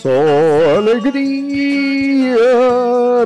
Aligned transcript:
Só 0.00 0.08
alegria! 0.78 2.36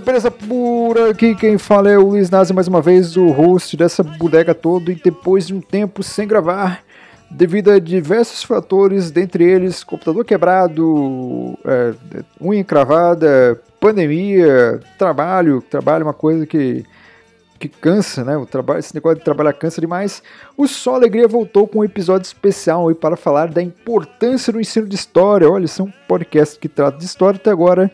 Beleza 0.04 0.28
pura 0.28 1.10
aqui, 1.10 1.36
quem 1.36 1.56
fala 1.56 1.88
é 1.88 1.96
o 1.96 2.08
Luiz 2.08 2.28
Nazi, 2.30 2.52
mais 2.52 2.66
uma 2.66 2.82
vez 2.82 3.16
o 3.16 3.28
host 3.28 3.76
dessa 3.76 4.02
bodega 4.02 4.52
todo 4.52 4.90
e 4.90 4.96
depois 4.96 5.46
de 5.46 5.54
um 5.54 5.60
tempo 5.60 6.02
sem 6.02 6.26
gravar, 6.26 6.82
devido 7.30 7.70
a 7.70 7.78
diversos 7.78 8.42
fatores, 8.42 9.12
dentre 9.12 9.44
eles 9.44 9.84
computador 9.84 10.24
quebrado, 10.24 11.56
é, 11.64 11.94
unha 12.40 12.58
encravada, 12.58 13.56
pandemia, 13.78 14.80
trabalho, 14.98 15.62
trabalho 15.70 16.02
é 16.02 16.06
uma 16.06 16.12
coisa 16.12 16.44
que 16.44 16.84
que 17.58 17.68
cansa, 17.68 18.24
né? 18.24 18.36
O 18.36 18.46
trabalho, 18.46 18.80
esse 18.80 18.94
negócio 18.94 19.18
de 19.18 19.24
trabalhar 19.24 19.52
cansa 19.52 19.80
demais. 19.80 20.22
O 20.56 20.66
Só 20.66 20.94
Alegria 20.94 21.28
voltou 21.28 21.66
com 21.66 21.80
um 21.80 21.84
episódio 21.84 22.26
especial 22.26 22.88
aí 22.88 22.94
para 22.94 23.16
falar 23.16 23.48
da 23.48 23.62
importância 23.62 24.52
do 24.52 24.60
ensino 24.60 24.86
de 24.86 24.94
história. 24.94 25.48
Olha, 25.48 25.64
isso 25.64 25.82
é 25.82 25.84
um 25.84 25.92
podcast 26.08 26.58
que 26.58 26.68
trata 26.68 26.98
de 26.98 27.04
história 27.04 27.36
até 27.36 27.50
agora. 27.50 27.90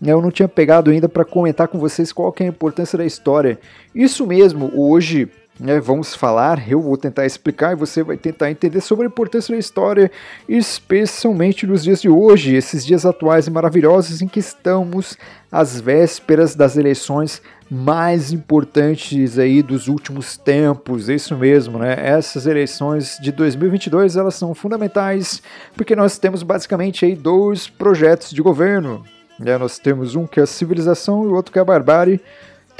Eu 0.00 0.22
não 0.22 0.30
tinha 0.30 0.48
pegado 0.48 0.90
ainda 0.90 1.08
para 1.08 1.24
comentar 1.24 1.66
com 1.66 1.78
vocês 1.78 2.12
qual 2.12 2.32
que 2.32 2.44
é 2.44 2.46
a 2.46 2.50
importância 2.50 2.96
da 2.96 3.04
história. 3.04 3.58
Isso 3.94 4.26
mesmo, 4.26 4.70
hoje 4.74 5.28
né, 5.60 5.80
vamos 5.80 6.14
falar, 6.14 6.70
eu 6.70 6.80
vou 6.80 6.96
tentar 6.96 7.26
explicar 7.26 7.72
e 7.72 7.76
você 7.76 8.02
vai 8.02 8.16
tentar 8.16 8.50
entender 8.50 8.80
sobre 8.80 9.06
a 9.06 9.08
importância 9.08 9.52
da 9.52 9.58
história, 9.58 10.10
especialmente 10.48 11.66
nos 11.66 11.82
dias 11.82 12.00
de 12.00 12.08
hoje, 12.08 12.54
esses 12.54 12.86
dias 12.86 13.04
atuais 13.04 13.46
e 13.46 13.50
maravilhosos 13.50 14.22
em 14.22 14.28
que 14.28 14.38
estamos 14.38 15.18
às 15.50 15.80
vésperas 15.80 16.54
das 16.54 16.76
eleições 16.76 17.42
mais 17.70 18.32
importantes 18.32 19.38
aí 19.38 19.62
dos 19.62 19.88
últimos 19.88 20.36
tempos, 20.36 21.08
isso 21.08 21.36
mesmo, 21.36 21.78
né? 21.78 21.96
Essas 21.98 22.46
eleições 22.46 23.18
de 23.20 23.30
2022, 23.32 24.16
elas 24.16 24.36
são 24.36 24.54
fundamentais 24.54 25.42
porque 25.76 25.94
nós 25.94 26.18
temos 26.18 26.42
basicamente 26.42 27.04
aí 27.04 27.14
dois 27.14 27.68
projetos 27.68 28.30
de 28.30 28.40
governo, 28.40 29.04
né? 29.38 29.58
Nós 29.58 29.78
temos 29.78 30.14
um 30.14 30.26
que 30.26 30.40
é 30.40 30.44
a 30.44 30.46
civilização 30.46 31.24
e 31.24 31.26
o 31.26 31.34
outro 31.34 31.52
que 31.52 31.58
é 31.58 31.62
a 31.62 31.64
barbárie. 31.64 32.20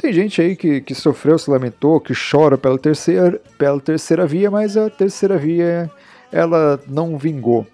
Tem 0.01 0.13
gente 0.13 0.41
aí 0.41 0.55
que, 0.55 0.79
que 0.79 0.95
sofreu, 0.95 1.37
se 1.37 1.51
lamentou, 1.51 1.99
que 1.99 2.13
chora 2.13 2.57
pela 2.57 2.79
terceira, 2.79 3.41
pela 3.57 3.81
terceira 3.81 4.25
via, 4.25 4.49
mas 4.49 4.77
a 4.77 4.89
terceira 4.89 5.37
via 5.37 5.91
ela 6.31 6.79
não 6.87 7.17
vingou, 7.17 7.67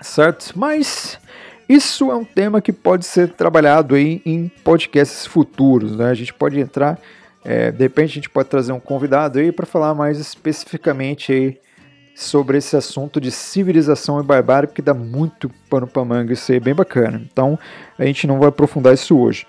certo? 0.00 0.56
Mas 0.56 1.18
isso 1.68 2.12
é 2.12 2.14
um 2.14 2.24
tema 2.24 2.62
que 2.62 2.72
pode 2.72 3.04
ser 3.04 3.30
trabalhado 3.30 3.96
aí 3.96 4.22
em 4.24 4.46
podcasts 4.62 5.26
futuros, 5.26 5.96
né? 5.96 6.08
A 6.08 6.14
gente 6.14 6.32
pode 6.32 6.60
entrar, 6.60 6.96
é, 7.44 7.72
de 7.72 7.82
repente 7.82 8.12
a 8.12 8.14
gente 8.14 8.30
pode 8.30 8.48
trazer 8.48 8.70
um 8.70 8.78
convidado 8.78 9.40
aí 9.40 9.50
para 9.50 9.66
falar 9.66 9.96
mais 9.96 10.20
especificamente 10.20 11.32
aí 11.32 11.58
sobre 12.14 12.58
esse 12.58 12.76
assunto 12.76 13.20
de 13.20 13.32
civilização 13.32 14.20
e 14.20 14.22
barbárie, 14.22 14.68
porque 14.68 14.82
dá 14.82 14.94
muito 14.94 15.50
pano 15.68 15.88
para 15.88 16.04
manga, 16.04 16.32
isso 16.32 16.52
aí 16.52 16.58
é 16.58 16.60
bem 16.60 16.74
bacana. 16.74 17.20
Então 17.32 17.58
a 17.98 18.04
gente 18.04 18.28
não 18.28 18.38
vai 18.38 18.48
aprofundar 18.48 18.94
isso 18.94 19.18
hoje. 19.18 19.44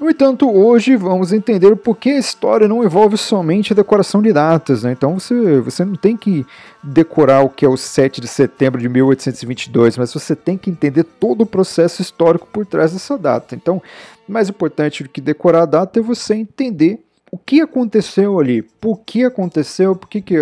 No 0.00 0.10
entanto, 0.10 0.50
hoje 0.50 0.96
vamos 0.96 1.32
entender 1.32 1.72
o 1.72 1.76
porquê 1.76 2.10
a 2.10 2.18
história 2.18 2.66
não 2.66 2.82
envolve 2.82 3.16
somente 3.16 3.72
a 3.72 3.76
decoração 3.76 4.20
de 4.20 4.32
datas. 4.32 4.82
Né? 4.82 4.92
Então 4.92 5.18
você, 5.18 5.60
você 5.60 5.84
não 5.84 5.94
tem 5.94 6.16
que 6.16 6.44
decorar 6.82 7.42
o 7.42 7.48
que 7.48 7.64
é 7.64 7.68
o 7.68 7.76
7 7.76 8.20
de 8.20 8.26
setembro 8.26 8.80
de 8.80 8.88
1822, 8.88 9.96
mas 9.96 10.12
você 10.12 10.34
tem 10.34 10.58
que 10.58 10.70
entender 10.70 11.04
todo 11.04 11.42
o 11.42 11.46
processo 11.46 12.02
histórico 12.02 12.48
por 12.52 12.66
trás 12.66 12.92
dessa 12.92 13.16
data. 13.16 13.54
Então, 13.54 13.82
mais 14.26 14.48
importante 14.48 15.02
do 15.02 15.08
que 15.08 15.20
decorar 15.20 15.62
a 15.62 15.66
data 15.66 16.00
é 16.00 16.02
você 16.02 16.34
entender 16.34 17.00
o 17.30 17.38
que 17.38 17.60
aconteceu 17.60 18.38
ali, 18.38 18.62
por 18.62 19.00
que 19.00 19.24
aconteceu, 19.24 19.96
por 19.96 20.08
que, 20.08 20.20
que 20.20 20.36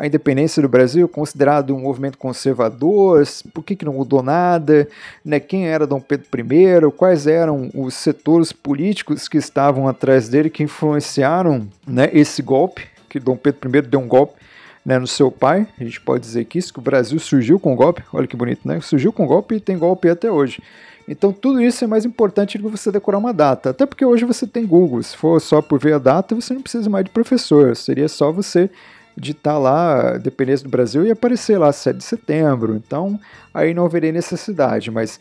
a 0.00 0.06
independência 0.06 0.62
do 0.62 0.68
Brasil, 0.68 1.06
considerado 1.06 1.76
um 1.76 1.80
movimento 1.80 2.16
conservador, 2.16 3.22
por 3.52 3.62
que, 3.62 3.76
que 3.76 3.84
não 3.84 3.92
mudou 3.92 4.22
nada, 4.22 4.88
né? 5.22 5.38
quem 5.38 5.68
era 5.68 5.86
Dom 5.86 6.00
Pedro 6.00 6.26
I, 6.40 6.90
quais 6.96 7.26
eram 7.26 7.70
os 7.74 7.92
setores 7.92 8.50
políticos 8.50 9.28
que 9.28 9.36
estavam 9.36 9.86
atrás 9.86 10.26
dele, 10.26 10.48
que 10.48 10.62
influenciaram 10.62 11.68
né, 11.86 12.08
esse 12.14 12.40
golpe, 12.40 12.86
que 13.10 13.20
Dom 13.20 13.36
Pedro 13.36 13.76
I 13.76 13.82
deu 13.82 14.00
um 14.00 14.08
golpe 14.08 14.40
né, 14.86 14.98
no 14.98 15.06
seu 15.06 15.30
pai, 15.30 15.66
a 15.78 15.84
gente 15.84 16.00
pode 16.00 16.22
dizer 16.22 16.46
que 16.46 16.58
isso, 16.58 16.72
que 16.72 16.78
o 16.78 16.82
Brasil 16.82 17.18
surgiu 17.18 17.60
com 17.60 17.76
golpe, 17.76 18.02
olha 18.10 18.26
que 18.26 18.34
bonito, 18.34 18.66
né? 18.66 18.80
Surgiu 18.80 19.12
com 19.12 19.26
golpe 19.26 19.56
e 19.56 19.60
tem 19.60 19.76
golpe 19.76 20.08
até 20.08 20.30
hoje. 20.32 20.62
Então 21.06 21.30
tudo 21.30 21.60
isso 21.60 21.84
é 21.84 21.86
mais 21.86 22.06
importante 22.06 22.56
do 22.56 22.64
que 22.70 22.78
você 22.78 22.90
decorar 22.90 23.18
uma 23.18 23.34
data. 23.34 23.68
Até 23.68 23.84
porque 23.84 24.04
hoje 24.04 24.24
você 24.24 24.46
tem 24.46 24.64
Google. 24.64 25.02
Se 25.02 25.14
for 25.14 25.38
só 25.40 25.60
por 25.60 25.78
ver 25.78 25.92
a 25.92 25.98
data, 25.98 26.34
você 26.34 26.54
não 26.54 26.62
precisa 26.62 26.88
mais 26.88 27.04
de 27.04 27.10
professor. 27.10 27.76
Seria 27.76 28.08
só 28.08 28.32
você 28.32 28.70
de 29.20 29.32
estar 29.32 29.52
tá 29.52 29.58
lá, 29.58 30.16
dependência 30.16 30.64
do 30.64 30.70
Brasil, 30.70 31.04
e 31.04 31.10
aparecer 31.10 31.58
lá 31.58 31.70
7 31.72 31.98
de 31.98 32.04
setembro. 32.04 32.74
Então, 32.74 33.20
aí 33.52 33.74
não 33.74 33.84
haveria 33.84 34.12
necessidade, 34.12 34.90
mas 34.90 35.20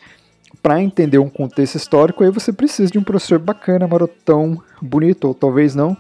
para 0.64 0.82
entender 0.82 1.20
um 1.20 1.30
contexto 1.30 1.76
histórico, 1.76 2.24
aí 2.24 2.32
você 2.32 2.52
precisa 2.52 2.92
de 2.92 2.98
um 2.98 3.04
professor 3.04 3.40
bacana, 3.40 3.88
marotão, 3.88 4.62
bonito, 4.82 5.28
ou 5.28 5.34
talvez 5.34 5.76
não, 5.76 5.96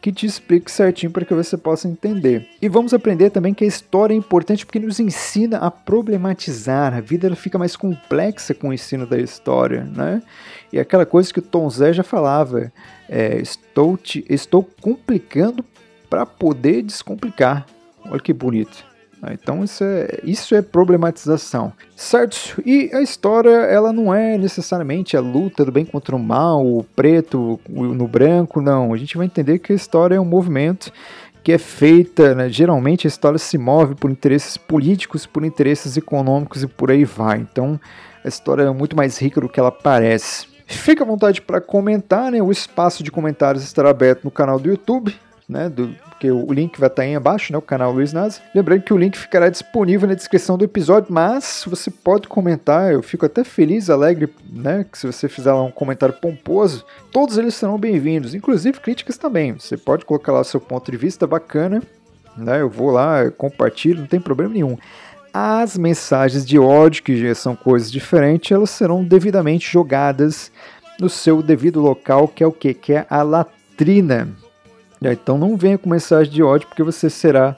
que 0.00 0.10
te 0.10 0.24
explique 0.24 0.70
certinho 0.70 1.12
para 1.12 1.24
que 1.24 1.34
você 1.34 1.56
possa 1.56 1.86
entender. 1.86 2.48
E 2.60 2.68
vamos 2.68 2.94
aprender 2.94 3.30
também 3.30 3.52
que 3.52 3.64
a 3.64 3.66
história 3.66 4.14
é 4.14 4.16
importante 4.16 4.64
porque 4.64 4.78
nos 4.78 4.98
ensina 4.98 5.58
a 5.58 5.70
problematizar. 5.70 6.94
A 6.94 7.00
vida 7.00 7.26
ela 7.26 7.36
fica 7.36 7.58
mais 7.58 7.76
complexa 7.76 8.54
com 8.54 8.70
o 8.70 8.72
ensino 8.72 9.06
da 9.06 9.18
história, 9.18 9.84
né? 9.84 10.22
E 10.72 10.78
aquela 10.78 11.04
coisa 11.04 11.32
que 11.32 11.40
o 11.40 11.42
Tom 11.42 11.68
Zé 11.68 11.92
já 11.92 12.02
falava, 12.02 12.72
é, 13.08 13.38
estou, 13.40 13.96
te, 13.96 14.24
estou 14.28 14.66
complicando 14.80 15.62
para 16.10 16.26
poder 16.26 16.82
descomplicar. 16.82 17.64
Olha 18.04 18.20
que 18.20 18.32
bonito. 18.32 18.90
Ah, 19.22 19.34
então 19.34 19.62
isso 19.62 19.84
é, 19.84 20.18
isso 20.24 20.54
é 20.54 20.62
problematização, 20.62 21.74
certo? 21.94 22.60
E 22.64 22.90
a 22.94 23.02
história 23.02 23.50
ela 23.50 23.92
não 23.92 24.14
é 24.14 24.38
necessariamente 24.38 25.14
a 25.14 25.20
luta 25.20 25.62
do 25.62 25.70
bem 25.70 25.84
contra 25.84 26.16
o 26.16 26.18
mal, 26.18 26.66
o 26.66 26.82
preto 26.82 27.60
no 27.68 28.08
branco, 28.08 28.62
não. 28.62 28.94
A 28.94 28.96
gente 28.96 29.18
vai 29.18 29.26
entender 29.26 29.58
que 29.58 29.72
a 29.72 29.76
história 29.76 30.14
é 30.14 30.20
um 30.20 30.24
movimento 30.24 30.90
que 31.44 31.52
é 31.52 31.58
feita, 31.58 32.34
né? 32.34 32.48
geralmente 32.48 33.06
a 33.06 33.08
história 33.08 33.38
se 33.38 33.58
move 33.58 33.94
por 33.94 34.10
interesses 34.10 34.56
políticos, 34.56 35.26
por 35.26 35.44
interesses 35.44 35.96
econômicos 35.98 36.62
e 36.62 36.66
por 36.66 36.90
aí 36.90 37.04
vai. 37.04 37.38
Então 37.38 37.78
a 38.24 38.28
história 38.28 38.62
é 38.62 38.70
muito 38.70 38.96
mais 38.96 39.18
rica 39.18 39.40
do 39.40 39.50
que 39.50 39.60
ela 39.60 39.72
parece. 39.72 40.48
Fique 40.66 41.02
à 41.02 41.06
vontade 41.06 41.42
para 41.42 41.60
comentar, 41.60 42.32
né? 42.32 42.40
O 42.40 42.50
espaço 42.50 43.02
de 43.02 43.10
comentários 43.10 43.64
estará 43.64 43.90
aberto 43.90 44.24
no 44.24 44.30
canal 44.30 44.58
do 44.58 44.70
YouTube 44.70 45.14
né, 45.50 45.68
do, 45.68 45.88
porque 46.08 46.30
o 46.30 46.52
link 46.52 46.78
vai 46.78 46.88
estar 46.88 47.02
aí 47.02 47.14
abaixo, 47.16 47.52
né, 47.52 47.58
o 47.58 47.62
canal 47.62 47.92
Luiz 47.92 48.12
Nazi. 48.12 48.40
Lembrando 48.54 48.82
que 48.82 48.94
o 48.94 48.96
link 48.96 49.18
ficará 49.18 49.48
disponível 49.48 50.08
na 50.08 50.14
descrição 50.14 50.56
do 50.56 50.64
episódio, 50.64 51.12
mas 51.12 51.64
você 51.66 51.90
pode 51.90 52.28
comentar, 52.28 52.92
eu 52.92 53.02
fico 53.02 53.26
até 53.26 53.42
feliz, 53.42 53.90
alegre, 53.90 54.32
né, 54.48 54.86
que 54.90 54.96
se 54.96 55.06
você 55.06 55.28
fizer 55.28 55.52
lá 55.52 55.62
um 55.62 55.70
comentário 55.72 56.14
pomposo, 56.14 56.86
todos 57.10 57.36
eles 57.36 57.54
serão 57.54 57.76
bem-vindos, 57.76 58.34
inclusive 58.34 58.78
críticas 58.78 59.18
também. 59.18 59.52
Você 59.54 59.76
pode 59.76 60.04
colocar 60.04 60.32
lá 60.32 60.40
o 60.40 60.44
seu 60.44 60.60
ponto 60.60 60.88
de 60.90 60.96
vista 60.96 61.26
bacana, 61.26 61.82
né, 62.36 62.60
eu 62.60 62.70
vou 62.70 62.90
lá, 62.90 63.24
eu 63.24 63.32
compartilho, 63.32 64.00
não 64.00 64.06
tem 64.06 64.20
problema 64.20 64.54
nenhum. 64.54 64.78
As 65.32 65.76
mensagens 65.76 66.46
de 66.46 66.58
ódio, 66.58 67.02
que 67.02 67.16
já 67.16 67.34
são 67.34 67.56
coisas 67.56 67.90
diferentes, 67.90 68.52
elas 68.52 68.70
serão 68.70 69.02
devidamente 69.02 69.70
jogadas 69.70 70.52
no 71.00 71.08
seu 71.08 71.42
devido 71.42 71.80
local, 71.80 72.28
que 72.28 72.44
é 72.44 72.46
o? 72.46 72.52
Que 72.52 72.92
é 72.92 73.06
a 73.08 73.22
latrina. 73.22 74.28
Então 75.02 75.38
não 75.38 75.56
venha 75.56 75.78
com 75.78 75.88
mensagem 75.88 76.32
de 76.32 76.42
ódio, 76.42 76.68
porque 76.68 76.82
você 76.82 77.08
será 77.08 77.56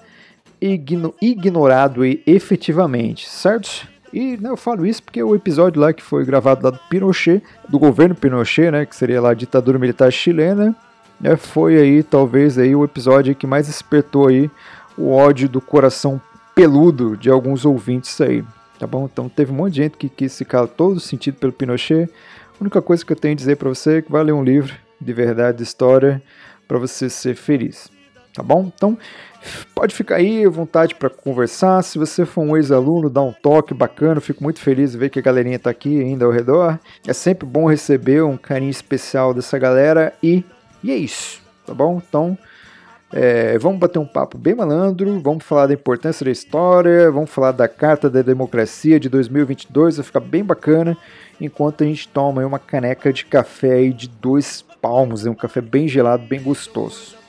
igno 0.61 1.13
ignorado 1.21 2.03
efetivamente, 2.27 3.29
certo? 3.29 3.89
E 4.13 4.37
né, 4.37 4.51
eu 4.51 4.57
falo 4.57 4.87
isso 4.87 5.03
porque 5.03 5.23
o 5.23 5.35
episódio 5.35 5.81
lá 5.81 5.93
que 5.93 6.03
foi 6.03 6.25
gravado 6.25 6.65
lá 6.65 6.71
do 6.71 6.79
Pinochet, 6.91 7.43
do 7.69 7.79
governo 7.79 8.15
Pinochet, 8.15 8.71
né, 8.71 8.87
que 8.87 8.95
seria 8.95 9.21
lá 9.21 9.31
a 9.31 9.35
ditadura 9.35 9.79
militar 9.79 10.13
chilena, 10.13 10.77
né, 11.19 11.35
foi 11.37 11.79
aí 11.79 12.03
talvez 12.03 12.59
aí 12.59 12.77
o 12.77 12.85
episódio 12.85 13.35
que 13.35 13.47
mais 13.47 13.67
despertou 13.67 14.29
aí 14.29 14.51
o 14.97 15.11
ódio 15.11 15.49
do 15.49 15.61
coração 15.61 16.21
peludo 16.55 17.17
de 17.17 17.31
alguns 17.31 17.65
ouvintes 17.65 18.21
aí, 18.21 18.45
tá 18.79 18.87
bom? 18.87 19.09
Então 19.11 19.29
teve 19.29 19.51
um 19.51 19.55
monte 19.55 19.73
de 19.73 19.83
gente 19.83 19.97
que 19.97 20.09
quis 20.11 20.37
ficar 20.37 20.67
todo 20.67 21.01
sentido 21.01 21.37
pelo 21.37 21.53
Pinochet. 21.53 22.05
A 22.05 22.61
única 22.61 22.83
coisa 22.83 23.05
que 23.05 23.13
eu 23.13 23.17
tenho 23.17 23.33
a 23.33 23.37
dizer 23.37 23.57
para 23.57 23.71
você 23.71 23.97
é 23.97 24.03
que 24.03 24.13
vai 24.13 24.23
ler 24.23 24.33
um 24.33 24.45
livro 24.45 24.75
de 25.01 25.13
verdade, 25.15 25.57
de 25.57 25.63
história, 25.63 26.23
para 26.67 26.79
você 26.79 27.09
ser 27.09 27.35
feliz. 27.35 27.91
Tá 28.35 28.43
bom? 28.43 28.71
Então, 28.75 28.97
pode 29.75 29.95
ficar 29.95 30.17
aí 30.17 30.45
à 30.45 30.49
vontade 30.49 30.95
para 30.95 31.11
conversar. 31.11 31.83
Se 31.83 31.99
você 31.99 32.25
for 32.25 32.43
um 32.43 32.57
ex-aluno, 32.57 33.11
dá 33.11 33.21
um 33.21 33.33
toque 33.33 33.75
bacana. 33.75 34.21
fico 34.21 34.43
muito 34.43 34.59
feliz 34.59 34.93
de 34.93 34.99
ver 34.99 35.11
que 35.11 35.19
a 35.19 35.23
galerinha 35.23 35.57
está 35.57 35.69
aqui 35.69 36.01
ainda 36.01 36.25
ao 36.25 36.31
redor. 36.31 36.79
É 37.07 37.13
sempre 37.13 37.47
bom 37.47 37.69
receber 37.69 38.23
um 38.23 38.39
carinho 38.39 38.71
especial 38.71 39.35
dessa 39.35 39.59
galera. 39.59 40.15
E, 40.23 40.43
e 40.83 40.91
é 40.91 40.97
isso, 40.97 41.43
tá 41.67 41.75
bom? 41.75 42.01
Então, 42.09 42.39
é, 43.13 43.59
vamos 43.59 43.79
bater 43.79 43.99
um 43.99 44.07
papo 44.07 44.39
bem 44.39 44.55
malandro. 44.55 45.21
Vamos 45.21 45.45
falar 45.45 45.67
da 45.67 45.75
importância 45.75 46.25
da 46.25 46.31
história. 46.31 47.11
Vamos 47.11 47.29
falar 47.29 47.53
da 47.53 47.69
Carta 47.69 48.09
da 48.09 48.23
Democracia 48.23 48.99
de 48.99 49.11
2022. 49.11 49.99
Vai 49.99 50.07
ficar 50.07 50.21
bem 50.21 50.43
bacana. 50.43 50.97
Enquanto 51.39 51.85
a 51.85 51.87
gente 51.87 52.09
toma 52.09 52.47
uma 52.47 52.59
caneca 52.59 53.13
de 53.13 53.27
café 53.27 53.73
aí 53.73 53.93
de 53.93 54.09
dois 54.09 54.65
palmos, 54.83 55.25
é 55.25 55.31
um 55.31 55.35
café 55.35 55.61
bem 55.61 55.87
gelado, 55.87 56.27
bem 56.27 56.43
gostoso. 56.43 57.22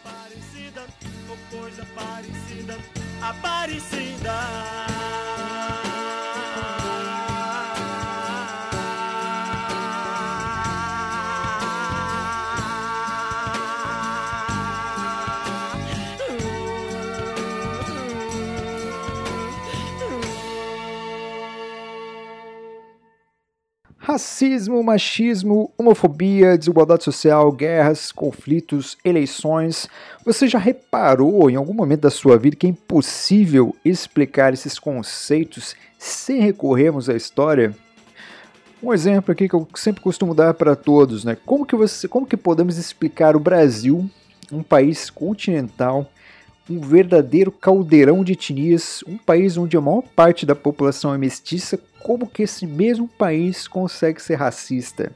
Racismo, 24.14 24.84
machismo, 24.84 25.72
homofobia, 25.76 26.56
desigualdade 26.56 27.04
social, 27.04 27.52
guerras, 27.52 28.12
conflitos, 28.12 28.96
eleições. 29.04 29.90
Você 30.24 30.48
já 30.48 30.60
reparou 30.60 31.50
em 31.50 31.56
algum 31.56 31.74
momento 31.74 32.02
da 32.02 32.12
sua 32.12 32.38
vida 32.38 32.56
que 32.56 32.68
é 32.68 32.70
impossível 32.70 33.76
explicar 33.84 34.54
esses 34.54 34.78
conceitos 34.78 35.76
sem 35.98 36.42
recorrermos 36.42 37.10
à 37.10 37.16
história? 37.16 37.76
Um 38.84 38.94
exemplo 38.94 39.32
aqui 39.32 39.50
que 39.50 39.56
eu 39.56 39.68
sempre 39.74 40.04
costumo 40.04 40.36
dar 40.36 40.54
para 40.54 40.76
todos, 40.76 41.26
né? 41.26 41.36
Como 41.44 41.66
que, 41.66 41.76
você, 41.76 42.08
como 42.08 42.28
que 42.28 42.38
podemos 42.38 42.78
explicar 42.78 43.36
o 43.36 43.40
Brasil, 43.40 44.08
um 44.52 44.62
país 44.62 45.10
continental, 45.10 46.08
um 46.70 46.80
verdadeiro 46.80 47.52
caldeirão 47.52 48.24
de 48.24 48.34
etnias, 48.34 49.04
um 49.08 49.18
país 49.18 49.58
onde 49.58 49.76
a 49.76 49.82
maior 49.82 50.04
parte 50.16 50.46
da 50.46 50.56
população 50.56 51.14
é 51.14 51.18
mestiça, 51.18 51.80
como 52.02 52.28
que 52.28 52.44
esse 52.44 52.66
mesmo 52.66 53.08
país 53.08 53.68
consegue 53.68 54.22
ser 54.22 54.36
racista? 54.36 55.12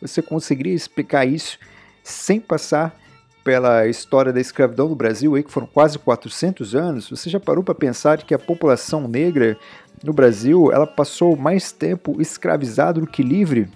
Você 0.00 0.20
conseguiria 0.20 0.74
explicar 0.74 1.26
isso 1.26 1.58
sem 2.02 2.40
passar 2.40 2.98
pela 3.44 3.86
história 3.86 4.32
da 4.32 4.40
escravidão 4.40 4.88
no 4.88 4.94
Brasil, 4.94 5.34
aí, 5.34 5.42
que 5.42 5.50
foram 5.50 5.66
quase 5.66 5.98
400 5.98 6.74
anos? 6.74 7.08
Você 7.10 7.28
já 7.28 7.40
parou 7.40 7.64
para 7.64 7.74
pensar 7.74 8.22
que 8.22 8.34
a 8.34 8.38
população 8.38 9.08
negra 9.08 9.56
no 10.02 10.12
Brasil 10.12 10.70
ela 10.72 10.86
passou 10.86 11.36
mais 11.36 11.72
tempo 11.72 12.20
escravizada 12.20 13.00
do 13.00 13.06
que 13.06 13.22
livre? 13.22 13.68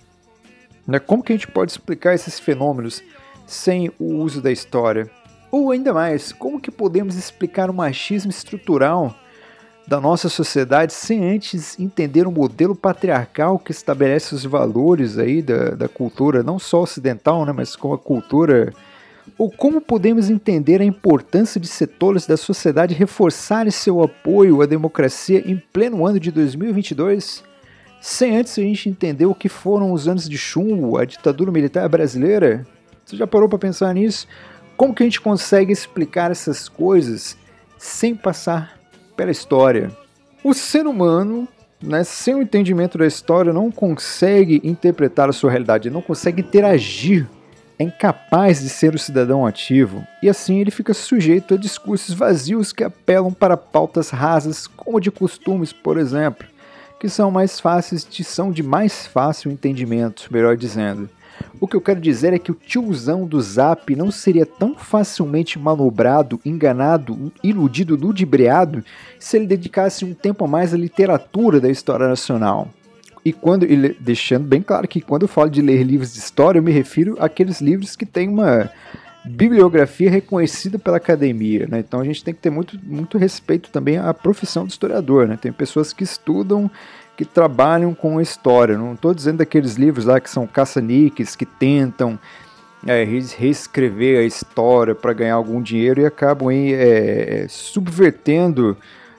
Né? 0.87 0.99
Como 0.99 1.23
que 1.23 1.33
a 1.33 1.37
gente 1.37 1.49
pode 1.49 1.73
explicar 1.73 2.15
esses 2.15 2.39
fenômenos 2.39 3.03
sem 3.47 3.91
o 3.99 4.15
uso 4.17 4.41
da 4.41 4.53
história? 4.53 5.11
Ou 5.57 5.71
ainda 5.71 5.95
mais, 5.95 6.33
como 6.33 6.61
que 6.61 6.71
podemos 6.71 7.17
explicar 7.17 7.71
o 7.71 7.73
machismo 7.73 8.31
estrutural 8.31 9.15
da 9.89 9.99
nossa 9.99 10.29
sociedade 10.29 10.93
sem 10.93 11.35
antes 11.35 11.81
entender 11.81 12.27
o 12.27 12.31
modelo 12.31 12.77
patriarcal 12.77 13.59
que 13.59 13.71
estabelece 13.71 14.35
os 14.35 14.45
valores 14.45 15.17
aí 15.17 15.41
da, 15.41 15.71
da 15.71 15.89
cultura, 15.89 16.43
não 16.43 16.59
só 16.59 16.83
ocidental, 16.83 17.47
né, 17.47 17.53
mas 17.53 17.75
com 17.75 17.95
a 17.95 17.99
cultura. 17.99 18.71
Ou 19.39 19.51
como 19.51 19.81
podemos 19.81 20.29
entender 20.29 20.83
a 20.83 20.85
importância 20.85 21.59
de 21.59 21.69
setores 21.69 22.27
da 22.27 22.37
sociedade 22.37 22.93
reforçarem 22.93 23.71
seu 23.71 24.03
apoio 24.03 24.61
à 24.61 24.67
democracia 24.67 25.43
em 25.51 25.57
pleno 25.73 26.07
ano 26.07 26.21
de 26.21 26.31
2022, 26.31 27.43
sem 27.99 28.37
antes 28.37 28.59
a 28.59 28.61
gente 28.61 28.91
entender 28.91 29.25
o 29.25 29.35
que 29.35 29.49
foram 29.49 29.91
os 29.91 30.07
anos 30.07 30.29
de 30.29 30.37
chumbo, 30.37 30.99
a 30.99 31.07
ditadura 31.07 31.51
militar 31.51 31.89
brasileira? 31.89 32.67
Você 33.07 33.17
já 33.17 33.27
parou 33.27 33.49
para 33.49 33.59
pensar 33.59 33.95
nisso? 33.95 34.27
Como 34.77 34.95
que 34.95 35.03
a 35.03 35.07
gente 35.07 35.21
consegue 35.21 35.73
explicar 35.73 36.31
essas 36.31 36.69
coisas 36.69 37.37
sem 37.79 38.15
passar 38.15 38.79
pela 39.17 39.31
história? 39.31 39.91
O 40.45 40.53
ser 40.53 40.87
humano, 40.87 41.49
né, 41.83 42.05
sem 42.05 42.35
o 42.35 42.43
entendimento 42.43 42.99
da 42.99 43.07
história, 43.07 43.55
não 43.55 43.71
consegue 43.71 44.61
interpretar 44.63 45.31
a 45.31 45.33
sua 45.33 45.51
realidade, 45.51 45.89
não 45.89 46.03
consegue 46.03 46.43
interagir, 46.43 47.27
é 47.79 47.85
incapaz 47.85 48.61
de 48.61 48.69
ser 48.69 48.95
o 48.95 48.99
cidadão 48.99 49.47
ativo, 49.47 50.07
e 50.23 50.29
assim 50.29 50.61
ele 50.61 50.71
fica 50.71 50.93
sujeito 50.93 51.55
a 51.55 51.59
discursos 51.59 52.15
vazios 52.15 52.73
que 52.73 52.85
apelam 52.85 53.33
para 53.33 53.57
pautas 53.57 54.11
rasas, 54.11 54.67
como 54.67 55.01
de 55.01 55.11
costumes, 55.11 55.73
por 55.73 55.99
exemplo, 55.99 56.47
que 57.01 57.09
são 57.09 57.31
mais 57.31 57.59
fáceis, 57.61 58.07
de, 58.09 58.23
são 58.25 58.51
de 58.51 58.63
mais 58.63 59.07
fácil 59.07 59.51
entendimento, 59.51 60.29
melhor 60.31 60.57
dizendo. 60.57 61.09
O 61.61 61.67
que 61.67 61.77
eu 61.77 61.81
quero 61.81 62.01
dizer 62.01 62.33
é 62.33 62.39
que 62.39 62.51
o 62.51 62.55
tiozão 62.55 63.27
do 63.27 63.41
Zap 63.41 63.95
não 63.97 64.11
seria 64.11 64.45
tão 64.45 64.75
facilmente 64.75 65.59
manobrado, 65.59 66.41
enganado, 66.45 67.33
iludido, 67.43 67.97
ludibriado 67.97 68.85
se 69.19 69.37
ele 69.37 69.47
dedicasse 69.47 70.05
um 70.05 70.15
tempo 70.15 70.45
a 70.45 70.49
mais 70.49 70.75
à 70.75 70.77
literatura 70.77 71.61
da 71.61 71.71
história 71.71 72.09
nacional. 72.09 72.69
E 73.25 73.33
quando 73.33 73.65
ele, 73.65 73.97
deixando 73.99 74.47
bem 74.47 74.63
claro 74.63 74.87
que 74.87 75.01
quando 75.01 75.23
eu 75.23 75.29
falo 75.29 75.51
de 75.51 75.61
ler 75.61 75.83
livros 75.83 76.13
de 76.13 76.21
história, 76.21 76.59
eu 76.59 76.63
me 76.63 76.71
refiro 76.71 77.17
àqueles 77.19 77.61
livros 77.61 77.97
que 77.97 78.07
têm 78.07 78.29
uma 78.29 78.71
bibliografia 79.25 80.09
reconhecida 80.09 80.79
pela 80.79 80.99
academia, 80.99 81.67
né? 81.69 81.81
Então 81.81 82.01
a 82.01 82.05
gente 82.05 82.23
tem 82.23 82.33
que 82.33 82.41
ter 82.41 82.51
muito, 82.51 82.79
muito 82.85 83.19
respeito 83.19 83.71
também 83.71 83.99
à 83.99 84.15
profissão 84.15 84.65
do 84.65 84.71
historiador, 84.71 85.27
né? 85.27 85.37
Tem 85.37 85.53
pessoas 85.53 85.93
que 85.93 86.05
estudam 86.05 86.71
que 87.17 87.25
trabalham 87.25 87.95
com 87.95 88.19
a 88.19 88.23
história. 88.23 88.77
Não 88.77 88.95
estou 88.95 89.15
dizendo 89.15 89.39
daqueles 89.39 89.77
livros 89.77 90.05
lá 90.05 90.21
que 90.21 90.29
são 90.29 90.47
caça-níqueis, 90.47 91.35
que 91.35 91.47
tentam 91.47 92.19
é, 92.87 93.05
reescrever 93.05 94.21
a 94.21 94.23
história 94.23 94.95
para 94.95 95.13
ganhar 95.13 95.35
algum 95.35 95.63
dinheiro 95.63 96.01
e 96.01 96.07
acabam 96.07 96.49
aí, 96.49 96.73
é, 96.75 97.47
subvertendo 97.49 98.77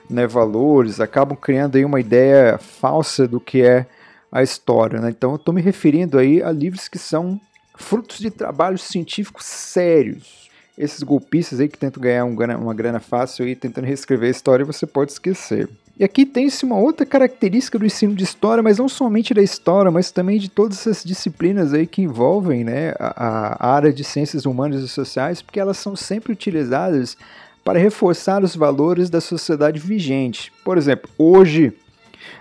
né, 0.08 0.26
valores, 0.26 1.00
acabam 1.00 1.36
criando 1.36 1.76
aí 1.76 1.84
uma 1.84 2.00
ideia 2.00 2.56
falsa 2.58 3.26
do 3.26 3.40
que 3.40 3.62
é 3.62 3.86
a 4.30 4.42
história. 4.42 5.00
Né? 5.00 5.10
Então 5.10 5.30
eu 5.30 5.36
estou 5.36 5.52
me 5.52 5.60
referindo 5.60 6.18
aí 6.18 6.42
a 6.42 6.50
livros 6.50 6.88
que 6.88 6.98
são 6.98 7.40
frutos 7.74 8.18
de 8.18 8.30
trabalhos 8.30 8.82
científicos 8.82 9.44
sérios. 9.44 10.48
Esses 10.76 11.02
golpistas 11.02 11.58
aí 11.58 11.68
que 11.68 11.78
tentam 11.78 12.00
ganhar 12.00 12.24
um, 12.24 12.34
uma 12.34 12.74
grana 12.74 13.00
fácil 13.00 13.44
aí, 13.44 13.56
tentando 13.56 13.84
reescrever 13.84 14.28
a 14.28 14.30
história, 14.30 14.64
você 14.64 14.86
pode 14.86 15.10
esquecer. 15.10 15.68
E 15.98 16.04
aqui 16.04 16.24
tem-se 16.24 16.64
uma 16.64 16.76
outra 16.76 17.04
característica 17.04 17.76
do 17.76 17.84
ensino 17.84 18.14
de 18.14 18.22
história, 18.22 18.62
mas 18.62 18.78
não 18.78 18.88
somente 18.88 19.34
da 19.34 19.42
história, 19.42 19.90
mas 19.90 20.12
também 20.12 20.38
de 20.38 20.48
todas 20.48 20.78
essas 20.78 21.02
disciplinas 21.02 21.74
aí 21.74 21.88
que 21.88 22.02
envolvem 22.02 22.62
né, 22.62 22.94
a, 23.00 23.66
a 23.66 23.74
área 23.74 23.92
de 23.92 24.04
ciências 24.04 24.46
humanas 24.46 24.80
e 24.80 24.88
sociais, 24.88 25.42
porque 25.42 25.58
elas 25.58 25.76
são 25.76 25.96
sempre 25.96 26.32
utilizadas 26.32 27.16
para 27.64 27.80
reforçar 27.80 28.44
os 28.44 28.54
valores 28.54 29.10
da 29.10 29.20
sociedade 29.20 29.80
vigente. 29.80 30.52
Por 30.64 30.78
exemplo, 30.78 31.10
hoje 31.18 31.72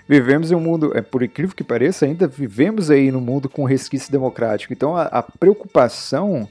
vivemos 0.07 0.51
em 0.51 0.55
um 0.55 0.59
mundo, 0.59 0.95
é, 0.95 1.01
por 1.01 1.23
incrível 1.23 1.55
que 1.55 1.63
pareça, 1.63 2.05
ainda 2.05 2.27
vivemos 2.27 2.91
aí 2.91 3.11
no 3.11 3.19
mundo 3.19 3.49
com 3.49 3.65
resquício 3.65 4.11
democrático. 4.11 4.71
Então 4.71 4.95
a, 4.95 5.03
a 5.05 5.23
preocupação 5.23 6.47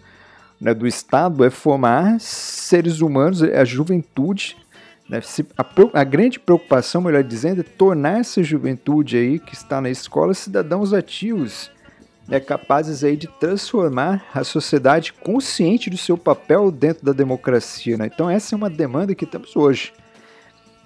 né, 0.60 0.74
do 0.74 0.88
Estado 0.88 1.44
é 1.44 1.50
formar 1.50 2.18
seres 2.18 3.00
humanos, 3.00 3.44
a 3.44 3.64
juventude? 3.64 4.56
A, 5.10 6.00
a, 6.00 6.04
grande 6.04 6.40
preocupação, 6.40 7.00
melhor 7.00 7.22
dizendo, 7.22 7.60
é 7.60 7.64
tornar 7.64 8.20
essa 8.20 8.42
juventude 8.42 9.16
aí 9.16 9.38
que 9.38 9.54
está 9.54 9.80
na 9.80 9.88
escola 9.88 10.34
cidadãos 10.34 10.92
ativos, 10.92 11.70
né, 12.26 12.40
capazes 12.40 13.04
aí 13.04 13.16
de 13.16 13.28
transformar 13.38 14.26
a 14.34 14.42
sociedade 14.42 15.12
consciente 15.12 15.88
do 15.88 15.96
seu 15.96 16.18
papel 16.18 16.72
dentro 16.72 17.04
da 17.04 17.12
democracia. 17.12 17.96
Né? 17.96 18.10
Então 18.12 18.28
essa 18.28 18.54
é 18.54 18.56
uma 18.56 18.68
demanda 18.68 19.14
que 19.14 19.24
temos 19.24 19.54
hoje. 19.54 19.92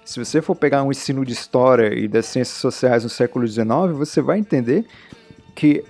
Se 0.05 0.23
você 0.23 0.39
for 0.39 0.55
pegar 0.55 0.83
um 0.83 0.91
ensino 0.91 1.25
de 1.25 1.33
história 1.33 1.91
e 1.93 2.07
das 2.07 2.27
ciências 2.27 2.57
sociais 2.57 3.03
no 3.03 3.09
século 3.09 3.47
XIX, 3.47 3.65
você 3.95 4.21
vai 4.21 4.37
entender 4.37 4.85
que 5.55 5.83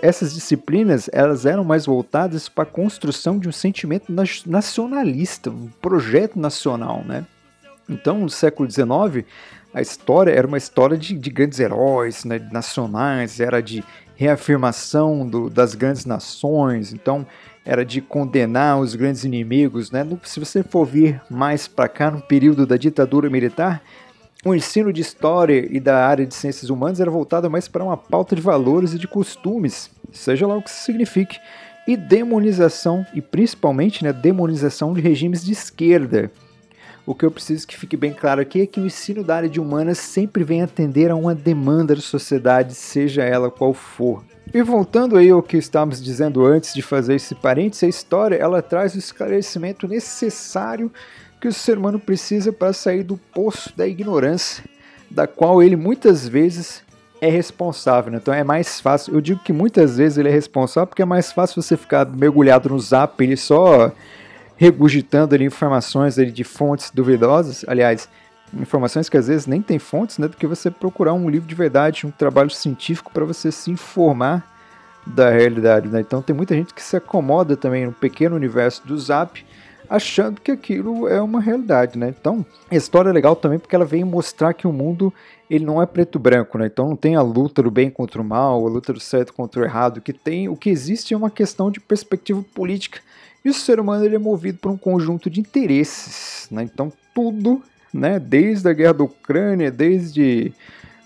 essas 0.00 0.32
disciplinas 0.32 1.10
elas 1.12 1.44
eram 1.44 1.64
mais 1.64 1.86
voltadas 1.86 2.48
para 2.48 2.62
a 2.62 2.66
construção 2.66 3.38
de 3.38 3.48
um 3.48 3.52
sentimento 3.52 4.12
nacionalista, 4.46 5.50
um 5.50 5.68
projeto 5.80 6.38
nacional, 6.38 7.04
né? 7.04 7.26
Então, 7.88 8.18
no 8.18 8.30
século 8.30 8.70
XIX, 8.70 9.24
a 9.72 9.80
história 9.80 10.32
era 10.32 10.46
uma 10.46 10.58
história 10.58 10.96
de, 10.96 11.14
de 11.14 11.30
grandes 11.30 11.60
heróis 11.60 12.24
né, 12.24 12.38
nacionais, 12.50 13.40
era 13.40 13.62
de 13.62 13.84
reafirmação 14.16 15.26
do, 15.26 15.48
das 15.48 15.74
grandes 15.74 16.04
nações, 16.04 16.92
então 16.92 17.26
era 17.64 17.84
de 17.84 18.00
condenar 18.00 18.80
os 18.80 18.94
grandes 18.94 19.24
inimigos. 19.24 19.90
Né? 19.90 20.06
Se 20.24 20.40
você 20.40 20.62
for 20.62 20.84
vir 20.84 21.20
mais 21.30 21.68
para 21.68 21.88
cá, 21.88 22.10
no 22.10 22.20
período 22.20 22.66
da 22.66 22.76
ditadura 22.76 23.30
militar, 23.30 23.82
o 24.44 24.54
ensino 24.54 24.92
de 24.92 25.00
história 25.00 25.66
e 25.70 25.78
da 25.78 26.06
área 26.06 26.24
de 26.24 26.34
ciências 26.34 26.70
humanas 26.70 27.00
era 27.00 27.10
voltado 27.10 27.50
mais 27.50 27.68
para 27.68 27.84
uma 27.84 27.96
pauta 27.96 28.34
de 28.34 28.42
valores 28.42 28.94
e 28.94 28.98
de 28.98 29.06
costumes, 29.06 29.90
seja 30.12 30.46
lá 30.46 30.56
o 30.56 30.62
que 30.62 30.70
isso 30.70 30.84
signifique, 30.84 31.38
e 31.86 31.96
demonização, 31.96 33.04
e 33.14 33.20
principalmente 33.20 34.04
né, 34.04 34.12
demonização 34.12 34.92
de 34.92 35.00
regimes 35.00 35.44
de 35.44 35.52
esquerda. 35.52 36.30
O 37.08 37.14
que 37.14 37.24
eu 37.24 37.30
preciso 37.30 37.66
que 37.66 37.74
fique 37.74 37.96
bem 37.96 38.12
claro 38.12 38.38
aqui 38.38 38.60
é 38.60 38.66
que 38.66 38.78
o 38.78 38.84
ensino 38.84 39.24
da 39.24 39.36
área 39.36 39.48
de 39.48 39.58
humanas 39.58 39.96
sempre 39.96 40.44
vem 40.44 40.60
atender 40.60 41.10
a 41.10 41.14
uma 41.14 41.34
demanda 41.34 41.94
da 41.94 42.02
sociedade, 42.02 42.74
seja 42.74 43.24
ela 43.24 43.50
qual 43.50 43.72
for. 43.72 44.22
E 44.52 44.60
voltando 44.60 45.16
aí 45.16 45.30
ao 45.30 45.42
que 45.42 45.56
estávamos 45.56 46.02
dizendo 46.02 46.44
antes 46.44 46.74
de 46.74 46.82
fazer 46.82 47.14
esse 47.14 47.34
parênteses, 47.34 47.82
a 47.82 47.88
história 47.88 48.36
ela 48.36 48.60
traz 48.60 48.94
o 48.94 48.98
esclarecimento 48.98 49.88
necessário 49.88 50.92
que 51.40 51.48
o 51.48 51.52
ser 51.52 51.78
humano 51.78 51.98
precisa 51.98 52.52
para 52.52 52.74
sair 52.74 53.04
do 53.04 53.16
poço 53.16 53.74
da 53.74 53.88
ignorância, 53.88 54.62
da 55.10 55.26
qual 55.26 55.62
ele 55.62 55.76
muitas 55.76 56.28
vezes 56.28 56.82
é 57.22 57.30
responsável. 57.30 58.12
Né? 58.12 58.18
Então 58.20 58.34
é 58.34 58.44
mais 58.44 58.82
fácil, 58.82 59.14
eu 59.14 59.22
digo 59.22 59.40
que 59.42 59.52
muitas 59.54 59.96
vezes 59.96 60.18
ele 60.18 60.28
é 60.28 60.32
responsável 60.32 60.86
porque 60.86 61.00
é 61.00 61.06
mais 61.06 61.32
fácil 61.32 61.62
você 61.62 61.74
ficar 61.74 62.04
mergulhado 62.04 62.68
no 62.68 62.78
zap, 62.78 63.24
ele 63.24 63.34
só 63.34 63.90
regurgitando 64.58 65.34
ali 65.34 65.44
informações 65.44 66.18
ali 66.18 66.32
de 66.32 66.42
fontes 66.42 66.90
duvidosas, 66.90 67.64
aliás, 67.66 68.08
informações 68.52 69.08
que 69.08 69.16
às 69.16 69.28
vezes 69.28 69.46
nem 69.46 69.62
tem 69.62 69.78
fontes, 69.78 70.18
né, 70.18 70.26
do 70.26 70.36
que 70.36 70.46
você 70.46 70.68
procurar 70.68 71.14
um 71.14 71.30
livro 71.30 71.48
de 71.48 71.54
verdade, 71.54 72.06
um 72.06 72.10
trabalho 72.10 72.50
científico 72.50 73.12
para 73.12 73.24
você 73.24 73.52
se 73.52 73.70
informar 73.70 74.44
da 75.06 75.30
realidade, 75.30 75.88
né? 75.88 76.00
Então 76.00 76.20
tem 76.20 76.34
muita 76.34 76.54
gente 76.54 76.74
que 76.74 76.82
se 76.82 76.96
acomoda 76.96 77.56
também 77.56 77.86
no 77.86 77.92
pequeno 77.92 78.34
universo 78.34 78.86
do 78.86 78.98
Zap, 78.98 79.42
achando 79.88 80.40
que 80.40 80.50
aquilo 80.50 81.08
é 81.08 81.22
uma 81.22 81.40
realidade, 81.40 81.96
né? 81.96 82.12
Então, 82.18 82.44
a 82.70 82.74
história 82.74 83.08
é 83.08 83.12
legal 83.12 83.36
também 83.36 83.58
porque 83.58 83.74
ela 83.74 83.86
vem 83.86 84.04
mostrar 84.04 84.52
que 84.52 84.66
o 84.66 84.72
mundo 84.72 85.14
ele 85.48 85.64
não 85.64 85.80
é 85.80 85.86
preto 85.86 86.18
branco, 86.18 86.58
né? 86.58 86.66
Então 86.66 86.88
não 86.88 86.96
tem 86.96 87.14
a 87.14 87.22
luta 87.22 87.62
do 87.62 87.70
bem 87.70 87.88
contra 87.88 88.20
o 88.20 88.24
mal, 88.24 88.66
a 88.66 88.68
luta 88.68 88.92
do 88.92 89.00
certo 89.00 89.32
contra 89.32 89.62
o 89.62 89.64
errado, 89.64 90.00
que 90.00 90.12
tem 90.12 90.48
o 90.48 90.56
que 90.56 90.68
existe 90.68 91.14
é 91.14 91.16
uma 91.16 91.30
questão 91.30 91.70
de 91.70 91.80
perspectiva 91.80 92.44
política. 92.54 93.00
E 93.48 93.50
o 93.50 93.54
ser 93.54 93.80
humano 93.80 94.04
ele 94.04 94.14
é 94.14 94.18
movido 94.18 94.58
por 94.58 94.70
um 94.70 94.76
conjunto 94.76 95.30
de 95.30 95.40
interesses, 95.40 96.46
né? 96.50 96.64
Então 96.64 96.92
tudo, 97.14 97.62
né, 97.90 98.18
desde 98.18 98.68
a 98.68 98.74
guerra 98.74 98.92
da 98.92 99.04
Ucrânia, 99.04 99.70
desde 99.70 100.52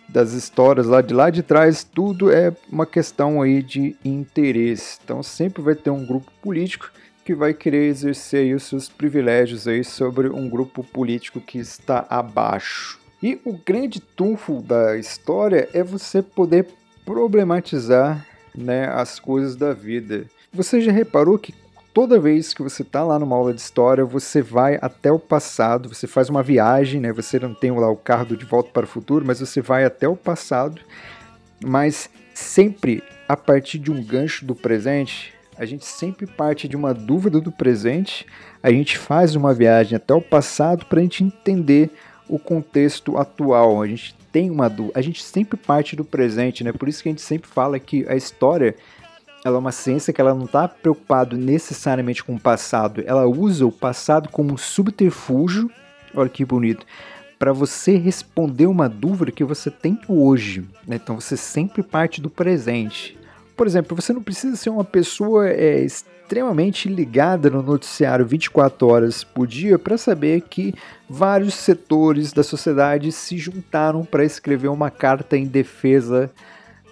das 0.09 0.33
histórias 0.33 0.89
lá 0.89 1.01
de 1.01 1.15
lá 1.15 1.31
de 1.31 1.41
trás, 1.41 1.85
tudo 1.85 2.33
é 2.33 2.53
uma 2.69 2.85
questão 2.85 3.41
aí 3.41 3.63
de 3.63 3.95
interesse. 4.05 4.99
Então 5.05 5.23
sempre 5.23 5.63
vai 5.63 5.77
ter 5.77 5.91
um 5.91 6.05
grupo 6.05 6.33
político 6.43 6.91
que 7.25 7.33
vai 7.33 7.55
querer 7.55 7.87
exercer 7.87 8.53
os 8.57 8.65
seus 8.65 8.89
privilégios 8.89 9.69
aí 9.69 9.85
sobre 9.85 10.29
um 10.29 10.51
grupo 10.51 10.83
político 10.83 11.41
que 11.41 11.59
está 11.59 12.05
abaixo. 12.11 12.99
E 13.23 13.41
o 13.45 13.53
grande 13.53 14.01
trunfo 14.01 14.61
da 14.61 14.99
história 14.99 15.69
é 15.73 15.85
você 15.85 16.21
poder 16.21 16.67
problematizar 17.05 18.27
né, 18.53 18.89
as 18.89 19.21
coisas 19.21 19.55
da 19.55 19.73
vida. 19.73 20.27
Você 20.53 20.81
já 20.81 20.91
reparou 20.91 21.39
que 21.39 21.62
toda 21.93 22.19
vez 22.19 22.55
que 22.55 22.63
você 22.63 22.83
está 22.83 23.03
lá 23.05 23.19
numa 23.19 23.37
aula 23.37 23.53
de 23.53 23.61
história, 23.61 24.05
você 24.05 24.41
vai 24.41 24.79
até 24.81 25.13
o 25.13 25.19
passado, 25.19 25.89
você 25.89 26.07
faz 26.07 26.29
uma 26.29 26.43
viagem, 26.43 27.01
né? 27.01 27.13
Você 27.13 27.39
não 27.39 27.55
tem 27.55 27.71
lá 27.71 27.91
o 27.91 27.97
carro 27.97 28.37
De 28.37 28.45
Volta 28.45 28.71
para 28.73 28.85
o 28.85 28.89
Futuro, 28.89 29.25
mas 29.27 29.41
você 29.41 29.61
vai 29.61 29.85
até 29.85 30.09
o 30.09 30.17
passado, 30.17 30.81
mas 31.65 32.09
sempre 32.35 33.03
a 33.29 33.37
partir 33.37 33.79
de 33.79 33.91
um 33.91 34.03
gancho 34.03 34.45
do 34.45 34.55
presente. 34.55 35.33
A 35.57 35.67
gente 35.67 35.85
sempre 35.85 36.27
parte 36.27 36.67
de 36.67 36.77
uma 36.77 36.95
dúvida 36.95 37.41
do 37.41 37.53
presente, 37.53 38.27
a 38.63 38.71
gente 38.71 38.97
faz 38.97 39.37
uma 39.37 39.53
viagem 39.53 39.97
até 39.97 40.15
o 40.15 40.21
passado 40.21 40.87
para 40.87 40.99
a 40.99 41.03
gente 41.03 41.23
entender 41.23 41.91
o 42.29 42.39
contexto 42.39 43.19
atual. 43.19 43.83
A 43.83 43.87
gente 43.87 44.15
tem 44.33 44.51
uma 44.51 44.69
dúvida, 44.69 44.99
a 44.99 45.03
gente 45.03 45.23
sempre 45.23 45.59
parte 45.59 45.95
do 45.95 46.05
presente, 46.05 46.65
né? 46.65 46.73
Por 46.73 46.89
isso 46.89 47.03
que 47.03 47.09
a 47.11 47.13
gente 47.13 47.23
sempre 47.23 47.49
fala 47.51 47.79
que 47.79 48.07
a 48.09 48.17
história 48.17 48.75
ela 49.45 49.57
é 49.57 49.59
uma 49.59 49.73
ciência 49.73 50.13
que 50.13 50.21
ela 50.21 50.35
não 50.35 50.45
está 50.45 50.69
preocupada 50.69 51.37
necessariamente 51.37 52.23
com 52.23 52.35
o 52.35 52.41
passado, 52.41 53.03
ela 53.07 53.27
usa 53.27 53.67
o 53.67 53.73
passado 53.73 54.29
como 54.29 54.55
um 54.55 54.57
subterfúgio, 54.57 55.71
olha 56.15 56.29
que 56.29 56.45
bonito, 56.45 56.87
para 57.39 57.53
você 57.53 57.97
responder 57.97 58.67
uma 58.67 58.89
dúvida 58.89 59.33
que 59.33 59.43
você 59.43 59.69
tem 59.69 59.99
hoje. 60.07 60.65
Né? 60.87 60.95
Então 61.03 61.21
você 61.21 61.37
sempre 61.37 61.83
parte 61.83 62.21
do 62.21 62.31
presente. 62.31 63.19
Por 63.57 63.67
exemplo, 63.67 64.01
você 64.01 64.13
não 64.13 64.23
precisa 64.23 64.55
ser 64.55 64.71
uma 64.71 64.85
pessoa 64.85 65.49
é, 65.49 65.81
extremamente 65.81 66.89
ligada 66.89 67.51
no 67.51 67.61
noticiário 67.61 68.25
24 68.25 68.87
horas 68.87 69.25
por 69.25 69.47
dia 69.47 69.77
para 69.77 69.99
saber 69.99 70.43
que 70.43 70.73
vários 71.09 71.55
setores 71.55 72.33
da 72.33 72.45
sociedade 72.45 73.11
se 73.11 73.37
juntaram 73.37 74.05
para 74.05 74.25
escrever 74.25 74.69
uma 74.69 74.91
carta 74.91 75.37
em 75.37 75.45
defesa 75.45 76.31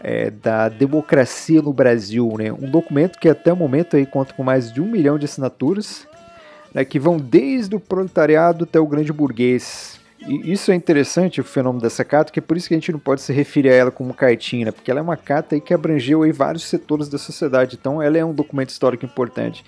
é, 0.00 0.30
da 0.30 0.68
democracia 0.68 1.60
no 1.60 1.72
Brasil, 1.72 2.34
né? 2.38 2.52
Um 2.52 2.70
documento 2.70 3.18
que 3.18 3.28
até 3.28 3.52
o 3.52 3.56
momento 3.56 3.96
aí 3.96 4.06
conta 4.06 4.32
com 4.32 4.42
mais 4.42 4.72
de 4.72 4.80
um 4.80 4.86
milhão 4.86 5.18
de 5.18 5.26
assinaturas, 5.26 6.06
né, 6.74 6.84
que 6.84 6.98
vão 6.98 7.18
desde 7.18 7.76
o 7.76 7.80
proletariado 7.80 8.64
até 8.64 8.80
o 8.80 8.86
grande 8.86 9.12
burguês. 9.12 10.00
E 10.26 10.52
isso 10.52 10.70
é 10.70 10.74
interessante, 10.74 11.40
o 11.40 11.44
fenômeno 11.44 11.82
dessa 11.82 12.04
carta, 12.04 12.30
que 12.30 12.38
é 12.38 12.42
por 12.42 12.56
isso 12.56 12.68
que 12.68 12.74
a 12.74 12.76
gente 12.76 12.92
não 12.92 12.98
pode 12.98 13.22
se 13.22 13.32
referir 13.32 13.70
a 13.70 13.74
ela 13.74 13.90
como 13.90 14.12
cartinha, 14.12 14.66
né? 14.66 14.70
porque 14.70 14.90
ela 14.90 15.00
é 15.00 15.02
uma 15.02 15.16
carta 15.16 15.54
aí 15.54 15.60
que 15.60 15.72
abrangeu 15.72 16.22
aí 16.22 16.32
vários 16.32 16.64
setores 16.64 17.08
da 17.08 17.16
sociedade, 17.16 17.78
então 17.80 18.02
ela 18.02 18.18
é 18.18 18.24
um 18.24 18.34
documento 18.34 18.68
histórico 18.68 19.04
importante. 19.04 19.64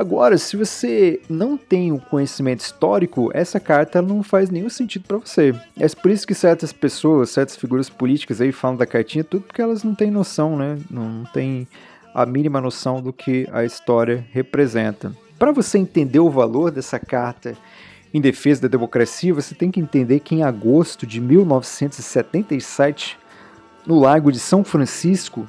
Agora, 0.00 0.38
se 0.38 0.56
você 0.56 1.20
não 1.28 1.58
tem 1.58 1.92
um 1.92 1.98
conhecimento 1.98 2.60
histórico, 2.60 3.30
essa 3.34 3.60
carta 3.60 4.00
não 4.00 4.22
faz 4.22 4.48
nenhum 4.48 4.70
sentido 4.70 5.04
para 5.06 5.18
você. 5.18 5.54
É 5.78 5.86
por 5.88 6.10
isso 6.10 6.26
que 6.26 6.34
certas 6.34 6.72
pessoas, 6.72 7.28
certas 7.28 7.54
figuras 7.54 7.90
políticas 7.90 8.40
aí 8.40 8.50
falam 8.50 8.78
da 8.78 8.86
cartinha, 8.86 9.22
tudo 9.22 9.42
porque 9.42 9.60
elas 9.60 9.84
não 9.84 9.94
têm 9.94 10.10
noção, 10.10 10.56
né? 10.56 10.78
Não 10.90 11.24
têm 11.34 11.68
a 12.14 12.24
mínima 12.24 12.62
noção 12.62 13.02
do 13.02 13.12
que 13.12 13.46
a 13.52 13.62
história 13.62 14.24
representa. 14.32 15.14
Para 15.38 15.52
você 15.52 15.76
entender 15.76 16.20
o 16.20 16.30
valor 16.30 16.70
dessa 16.70 16.98
carta 16.98 17.54
em 18.14 18.22
defesa 18.22 18.62
da 18.62 18.68
democracia, 18.68 19.34
você 19.34 19.54
tem 19.54 19.70
que 19.70 19.80
entender 19.80 20.20
que 20.20 20.34
em 20.34 20.42
agosto 20.42 21.06
de 21.06 21.20
1977, 21.20 23.18
no 23.86 24.00
Lago 24.00 24.32
de 24.32 24.38
São 24.38 24.64
Francisco, 24.64 25.46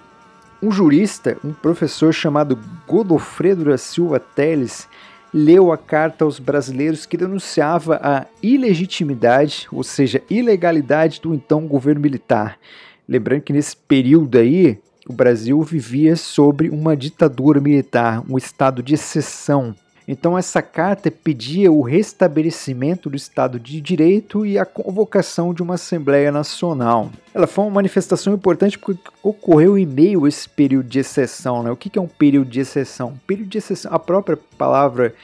um 0.62 0.72
jurista, 0.72 1.38
um 1.44 1.52
professor 1.52 2.14
chamado 2.14 2.58
Godofredo 2.88 3.66
da 3.66 3.78
Silva 3.78 4.20
Teles, 4.20 4.88
leu 5.34 5.72
a 5.72 5.78
carta 5.78 6.26
aos 6.26 6.40
brasileiros 6.40 7.06
que 7.06 7.18
denunciava 7.18 8.00
a 8.04 8.26
ilegitimidade, 8.44 9.68
ou 9.72 9.84
seja, 9.84 10.22
ilegalidade 10.30 11.22
do 11.22 11.34
então 11.34 11.68
governo 11.68 12.02
militar. 12.02 12.60
Lembrando 13.08 13.42
que 13.42 13.54
nesse 13.54 13.76
período 13.76 14.38
aí, 14.38 14.78
o 15.08 15.14
Brasil 15.14 15.62
vivia 15.64 16.16
sobre 16.16 16.70
uma 16.70 16.96
ditadura 16.96 17.60
militar, 17.60 18.24
um 18.30 18.38
estado 18.38 18.84
de 18.84 18.94
exceção. 18.94 19.76
Então, 20.12 20.38
essa 20.38 20.62
carta 20.62 21.10
pedia 21.10 21.72
o 21.72 21.82
restabelecimento 21.82 23.10
do 23.10 23.16
Estado 23.16 23.58
de 23.58 23.80
Direito 23.80 24.46
e 24.46 24.60
a 24.60 24.66
convocação 24.66 25.54
de 25.54 25.64
uma 25.64 25.76
Assembleia 25.76 26.30
Nacional. 26.34 27.10
Ela 27.34 27.48
foi 27.48 27.64
uma 27.64 27.76
manifestação 27.76 28.34
importante 28.34 28.78
porque 28.78 29.10
ocorreu 29.24 29.78
em 29.78 29.86
meio 29.86 30.26
a 30.26 30.28
esse 30.28 30.50
período 30.50 30.90
de 30.90 31.00
exceção. 31.00 31.64
Né? 31.64 31.72
O 31.72 31.78
que 31.78 31.98
é 31.98 32.02
um 32.02 32.10
período 32.10 32.50
de 32.50 32.60
exceção? 32.60 33.18
Período 33.26 33.48
de 33.48 33.60
exceção, 33.60 33.94
a 33.94 33.98
própria 33.98 34.38
palavra 34.58 35.16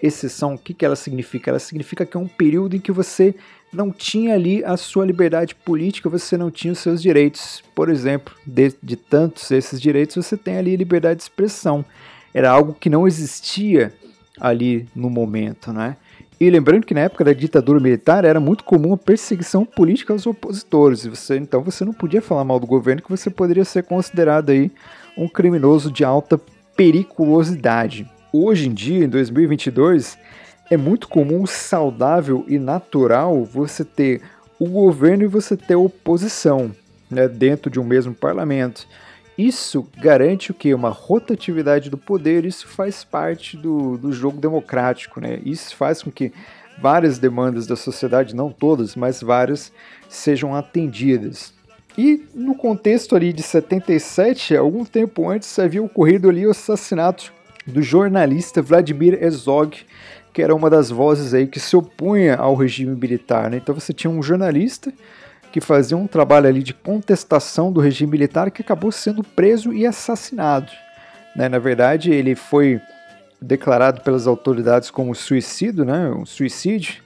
exceção, 0.00 0.54
o 0.54 0.58
que 0.58 0.84
ela 0.84 0.94
significa? 0.94 1.50
Ela 1.50 1.58
significa 1.58 2.06
que 2.06 2.16
é 2.16 2.20
um 2.20 2.28
período 2.28 2.76
em 2.76 2.80
que 2.80 2.92
você 2.92 3.34
não 3.72 3.90
tinha 3.90 4.34
ali 4.34 4.64
a 4.64 4.76
sua 4.76 5.04
liberdade 5.04 5.56
política, 5.56 6.08
você 6.08 6.36
não 6.36 6.52
tinha 6.52 6.72
os 6.72 6.78
seus 6.78 7.02
direitos. 7.02 7.64
Por 7.74 7.88
exemplo, 7.88 8.32
de, 8.46 8.72
de 8.80 8.94
tantos 8.94 9.50
esses 9.50 9.80
direitos, 9.80 10.14
você 10.14 10.36
tem 10.36 10.56
ali 10.56 10.76
liberdade 10.76 11.16
de 11.16 11.24
expressão. 11.24 11.84
Era 12.32 12.48
algo 12.48 12.76
que 12.78 12.88
não 12.88 13.08
existia 13.08 13.92
ali 14.40 14.86
no 14.94 15.10
momento, 15.10 15.72
né? 15.72 15.96
E 16.38 16.50
lembrando 16.50 16.84
que 16.84 16.92
na 16.92 17.00
época 17.00 17.24
da 17.24 17.32
ditadura 17.32 17.80
militar 17.80 18.24
era 18.24 18.38
muito 18.38 18.62
comum 18.62 18.92
a 18.92 18.98
perseguição 18.98 19.64
política 19.64 20.12
aos 20.12 20.26
opositores. 20.26 21.06
Você, 21.06 21.38
então 21.38 21.62
você 21.62 21.82
não 21.82 21.94
podia 21.94 22.20
falar 22.20 22.44
mal 22.44 22.60
do 22.60 22.66
governo 22.66 23.00
que 23.00 23.08
você 23.08 23.30
poderia 23.30 23.64
ser 23.64 23.84
considerado 23.84 24.50
aí 24.50 24.70
um 25.16 25.26
criminoso 25.26 25.90
de 25.90 26.04
alta 26.04 26.38
periculosidade. 26.76 28.06
Hoje 28.30 28.68
em 28.68 28.74
dia, 28.74 29.04
em 29.04 29.08
2022, 29.08 30.18
é 30.70 30.76
muito 30.76 31.08
comum, 31.08 31.46
saudável 31.46 32.44
e 32.46 32.58
natural 32.58 33.42
você 33.42 33.82
ter 33.82 34.20
o 34.58 34.66
governo 34.66 35.24
e 35.24 35.28
você 35.28 35.56
ter 35.56 35.74
oposição 35.74 36.70
né, 37.10 37.28
dentro 37.28 37.70
de 37.70 37.80
um 37.80 37.84
mesmo 37.84 38.12
parlamento. 38.12 38.86
Isso 39.36 39.86
garante 39.98 40.50
o 40.50 40.54
que? 40.54 40.72
Uma 40.72 40.88
rotatividade 40.88 41.90
do 41.90 41.98
poder, 41.98 42.44
isso 42.44 42.66
faz 42.66 43.04
parte 43.04 43.56
do, 43.56 43.98
do 43.98 44.12
jogo 44.12 44.40
democrático, 44.40 45.20
né? 45.20 45.40
Isso 45.44 45.76
faz 45.76 46.02
com 46.02 46.10
que 46.10 46.32
várias 46.78 47.18
demandas 47.18 47.66
da 47.66 47.76
sociedade, 47.76 48.34
não 48.34 48.50
todas, 48.50 48.96
mas 48.96 49.20
várias, 49.20 49.72
sejam 50.08 50.54
atendidas. 50.54 51.54
E 51.98 52.24
no 52.34 52.54
contexto 52.54 53.16
ali 53.16 53.32
de 53.32 53.42
77, 53.42 54.56
algum 54.56 54.84
tempo 54.84 55.28
antes, 55.28 55.58
havia 55.58 55.82
ocorrido 55.82 56.28
ali 56.28 56.46
o 56.46 56.50
assassinato 56.50 57.32
do 57.66 57.82
jornalista 57.82 58.62
Vladimir 58.62 59.22
Herzog, 59.22 59.78
que 60.32 60.42
era 60.42 60.54
uma 60.54 60.68
das 60.68 60.90
vozes 60.90 61.32
aí 61.32 61.46
que 61.46 61.58
se 61.58 61.74
opunha 61.74 62.36
ao 62.36 62.54
regime 62.54 62.94
militar. 62.94 63.50
Né? 63.50 63.56
Então 63.56 63.74
você 63.74 63.92
tinha 63.92 64.10
um 64.10 64.22
jornalista 64.22 64.92
que 65.52 65.60
fazia 65.60 65.96
um 65.96 66.06
trabalho 66.06 66.48
ali 66.48 66.62
de 66.62 66.74
contestação 66.74 67.72
do 67.72 67.80
regime 67.80 68.12
militar 68.12 68.50
que 68.50 68.62
acabou 68.62 68.92
sendo 68.92 69.22
preso 69.22 69.72
e 69.72 69.86
assassinado. 69.86 70.70
Né? 71.34 71.48
Na 71.48 71.58
verdade, 71.58 72.10
ele 72.10 72.34
foi 72.34 72.80
declarado 73.40 74.00
pelas 74.00 74.26
autoridades 74.26 74.90
como 74.90 75.14
suicídio, 75.14 75.84
né? 75.84 76.10
um 76.10 76.24
suicídio, 76.24 77.02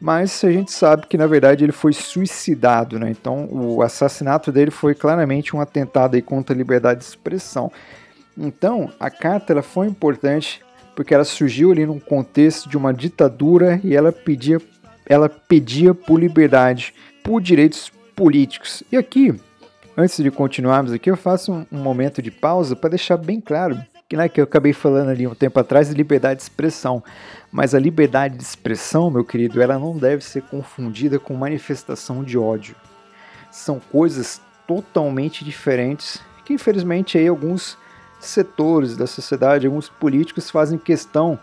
mas 0.00 0.42
a 0.44 0.50
gente 0.50 0.72
sabe 0.72 1.06
que 1.06 1.18
na 1.18 1.26
verdade 1.26 1.64
ele 1.64 1.72
foi 1.72 1.92
suicidado, 1.92 2.98
né? 2.98 3.10
Então 3.10 3.46
o 3.50 3.82
assassinato 3.82 4.50
dele 4.50 4.70
foi 4.70 4.94
claramente 4.94 5.54
um 5.54 5.60
atentado 5.60 6.14
aí 6.14 6.22
contra 6.22 6.54
a 6.54 6.56
liberdade 6.56 7.00
de 7.00 7.06
expressão. 7.06 7.70
Então 8.36 8.90
a 8.98 9.10
carta 9.10 9.52
ela 9.52 9.62
foi 9.62 9.86
importante 9.86 10.62
porque 10.96 11.12
ela 11.12 11.24
surgiu 11.24 11.70
ali 11.70 11.84
num 11.84 12.00
contexto 12.00 12.68
de 12.68 12.78
uma 12.78 12.94
ditadura 12.94 13.78
e 13.84 13.94
ela 13.94 14.10
pedia, 14.10 14.58
ela 15.06 15.28
pedia 15.28 15.94
por 15.94 16.18
liberdade 16.18 16.94
por 17.22 17.40
direitos 17.40 17.90
políticos. 18.14 18.82
E 18.90 18.96
aqui, 18.96 19.34
antes 19.96 20.22
de 20.22 20.30
continuarmos 20.30 20.92
aqui, 20.92 21.10
eu 21.10 21.16
faço 21.16 21.52
um, 21.52 21.66
um 21.72 21.78
momento 21.78 22.20
de 22.20 22.30
pausa 22.30 22.76
para 22.76 22.90
deixar 22.90 23.16
bem 23.16 23.40
claro 23.40 23.78
que, 24.10 24.16
né, 24.16 24.28
que 24.28 24.40
eu 24.40 24.44
acabei 24.44 24.72
falando 24.72 25.10
ali 25.10 25.24
um 25.24 25.36
tempo 25.36 25.60
atrás 25.60 25.88
de 25.88 25.94
liberdade 25.94 26.38
de 26.38 26.42
expressão. 26.42 27.02
Mas 27.52 27.76
a 27.76 27.78
liberdade 27.78 28.36
de 28.36 28.42
expressão, 28.42 29.08
meu 29.08 29.24
querido, 29.24 29.62
ela 29.62 29.78
não 29.78 29.96
deve 29.96 30.24
ser 30.24 30.42
confundida 30.42 31.18
com 31.18 31.32
manifestação 31.34 32.24
de 32.24 32.36
ódio. 32.36 32.74
São 33.52 33.78
coisas 33.78 34.40
totalmente 34.66 35.44
diferentes 35.44 36.20
que, 36.44 36.52
infelizmente, 36.52 37.16
aí 37.16 37.28
alguns 37.28 37.78
setores 38.18 38.96
da 38.96 39.06
sociedade, 39.06 39.66
alguns 39.66 39.88
políticos 39.88 40.50
fazem 40.50 40.76
questão 40.76 41.38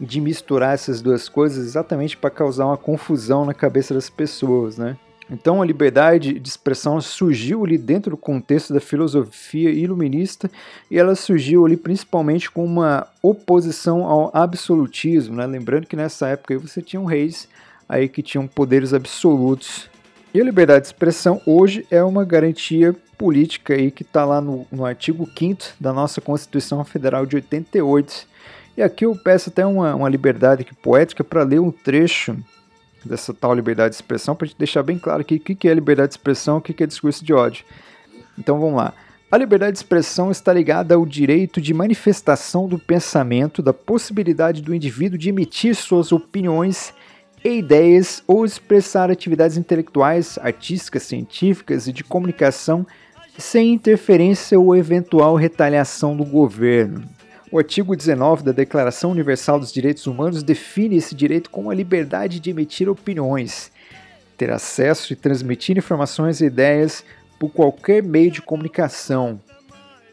de 0.00 0.20
misturar 0.20 0.74
essas 0.74 1.02
duas 1.02 1.28
coisas 1.28 1.64
exatamente 1.64 2.16
para 2.16 2.30
causar 2.30 2.66
uma 2.66 2.76
confusão 2.76 3.44
na 3.44 3.52
cabeça 3.52 3.94
das 3.94 4.08
pessoas, 4.08 4.78
né? 4.78 4.96
Então 5.30 5.62
a 5.62 5.66
liberdade 5.66 6.38
de 6.38 6.48
expressão 6.48 7.00
surgiu 7.00 7.64
ali 7.64 7.78
dentro 7.78 8.10
do 8.10 8.16
contexto 8.16 8.74
da 8.74 8.80
filosofia 8.80 9.70
iluminista 9.70 10.50
e 10.90 10.98
ela 10.98 11.14
surgiu 11.14 11.64
ali 11.64 11.76
principalmente 11.76 12.50
com 12.50 12.64
uma 12.64 13.06
oposição 13.22 14.04
ao 14.04 14.30
absolutismo, 14.34 15.36
né? 15.36 15.46
Lembrando 15.46 15.86
que 15.86 15.96
nessa 15.96 16.28
época 16.28 16.58
você 16.58 16.82
tinha 16.82 17.00
um 17.00 17.04
reis 17.04 17.48
aí 17.88 18.08
que 18.08 18.22
tinham 18.22 18.46
poderes 18.46 18.92
absolutos. 18.92 19.90
E 20.34 20.40
a 20.40 20.44
liberdade 20.44 20.82
de 20.82 20.86
expressão 20.86 21.40
hoje 21.44 21.86
é 21.90 22.02
uma 22.02 22.24
garantia 22.24 22.96
política 23.18 23.74
aí 23.74 23.90
que 23.90 24.02
está 24.02 24.24
lá 24.24 24.40
no, 24.40 24.66
no 24.72 24.84
artigo 24.84 25.28
5 25.38 25.74
da 25.78 25.92
nossa 25.92 26.20
Constituição 26.20 26.82
Federal 26.84 27.26
de 27.26 27.36
88. 27.36 28.26
E 28.76 28.82
aqui 28.82 29.04
eu 29.04 29.14
peço 29.14 29.50
até 29.50 29.64
uma, 29.66 29.94
uma 29.94 30.08
liberdade 30.08 30.66
poética 30.82 31.22
para 31.22 31.42
ler 31.42 31.60
um 31.60 31.70
trecho 31.70 32.36
dessa 33.04 33.34
tal 33.34 33.54
liberdade 33.54 33.90
de 33.90 33.96
expressão, 33.96 34.34
para 34.34 34.48
deixar 34.58 34.82
bem 34.82 34.98
claro 34.98 35.20
aqui 35.20 35.36
o 35.36 35.40
que 35.40 35.68
é 35.68 35.74
liberdade 35.74 36.08
de 36.08 36.14
expressão 36.14 36.56
e 36.56 36.58
o 36.58 36.62
que 36.62 36.82
é 36.82 36.86
discurso 36.86 37.24
de 37.24 37.32
ódio. 37.32 37.64
Então 38.38 38.58
vamos 38.58 38.76
lá. 38.76 38.94
A 39.30 39.38
liberdade 39.38 39.72
de 39.72 39.78
expressão 39.78 40.30
está 40.30 40.52
ligada 40.52 40.94
ao 40.94 41.06
direito 41.06 41.60
de 41.60 41.72
manifestação 41.72 42.68
do 42.68 42.78
pensamento, 42.78 43.62
da 43.62 43.72
possibilidade 43.72 44.60
do 44.60 44.74
indivíduo 44.74 45.18
de 45.18 45.30
emitir 45.30 45.74
suas 45.74 46.12
opiniões 46.12 46.92
e 47.42 47.58
ideias 47.58 48.22
ou 48.26 48.44
expressar 48.44 49.10
atividades 49.10 49.56
intelectuais, 49.56 50.38
artísticas, 50.42 51.04
científicas 51.04 51.86
e 51.86 51.92
de 51.92 52.04
comunicação 52.04 52.86
sem 53.38 53.72
interferência 53.72 54.60
ou 54.60 54.76
eventual 54.76 55.34
retaliação 55.34 56.16
do 56.16 56.24
governo. 56.24 57.02
O 57.52 57.58
artigo 57.58 57.94
19 57.94 58.44
da 58.44 58.50
Declaração 58.50 59.10
Universal 59.10 59.60
dos 59.60 59.70
Direitos 59.70 60.06
Humanos 60.06 60.42
define 60.42 60.96
esse 60.96 61.14
direito 61.14 61.50
como 61.50 61.70
a 61.70 61.74
liberdade 61.74 62.40
de 62.40 62.48
emitir 62.48 62.88
opiniões, 62.88 63.70
ter 64.38 64.50
acesso 64.50 65.12
e 65.12 65.16
transmitir 65.16 65.76
informações 65.76 66.40
e 66.40 66.46
ideias 66.46 67.04
por 67.38 67.50
qualquer 67.50 68.02
meio 68.02 68.30
de 68.30 68.40
comunicação. 68.40 69.38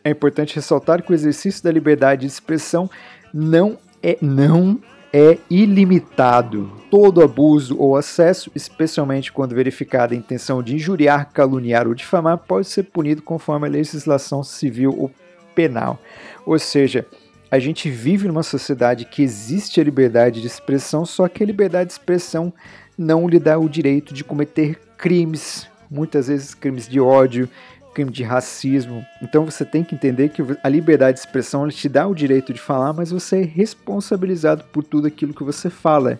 É 0.03 0.09
importante 0.09 0.53
ressaltar 0.53 1.01
que 1.01 1.13
o 1.13 1.15
exercício 1.15 1.63
da 1.63 1.71
liberdade 1.71 2.21
de 2.21 2.27
expressão 2.27 2.89
não 3.33 3.77
é 4.03 4.17
não 4.19 4.77
é 5.13 5.37
ilimitado. 5.49 6.69
Todo 6.91 7.23
abuso 7.23 7.79
ou 7.79 7.95
acesso, 7.95 8.51
especialmente 8.53 9.31
quando 9.31 9.55
verificada 9.55 10.13
a 10.13 10.17
intenção 10.17 10.61
de 10.61 10.75
injuriar, 10.75 11.31
caluniar 11.31 11.87
ou 11.87 11.93
difamar, 11.93 12.37
pode 12.37 12.67
ser 12.67 12.83
punido 12.83 13.21
conforme 13.21 13.65
a 13.65 13.71
legislação 13.71 14.43
civil 14.43 14.93
ou 14.97 15.09
penal. 15.55 15.99
Ou 16.45 16.59
seja, 16.59 17.05
a 17.51 17.57
gente 17.57 17.89
vive 17.89 18.27
numa 18.27 18.43
sociedade 18.43 19.05
que 19.05 19.23
existe 19.23 19.81
a 19.81 19.83
liberdade 19.83 20.41
de 20.41 20.47
expressão, 20.47 21.05
só 21.05 21.27
que 21.27 21.43
a 21.43 21.45
liberdade 21.45 21.87
de 21.87 21.93
expressão 21.93 22.53
não 22.97 23.27
lhe 23.27 23.39
dá 23.39 23.57
o 23.57 23.69
direito 23.69 24.13
de 24.13 24.23
cometer 24.23 24.79
crimes, 24.97 25.67
muitas 25.89 26.27
vezes 26.27 26.53
crimes 26.53 26.87
de 26.87 26.99
ódio, 26.99 27.49
crime 27.93 28.11
de 28.11 28.23
racismo. 28.23 29.03
Então 29.21 29.45
você 29.45 29.65
tem 29.65 29.83
que 29.83 29.95
entender 29.95 30.29
que 30.29 30.43
a 30.63 30.69
liberdade 30.69 31.15
de 31.15 31.19
expressão 31.19 31.67
te 31.69 31.89
dá 31.89 32.07
o 32.07 32.13
direito 32.13 32.53
de 32.53 32.59
falar, 32.59 32.93
mas 32.93 33.11
você 33.11 33.41
é 33.41 33.43
responsabilizado 33.43 34.63
por 34.65 34.83
tudo 34.83 35.07
aquilo 35.07 35.33
que 35.33 35.43
você 35.43 35.69
fala. 35.69 36.19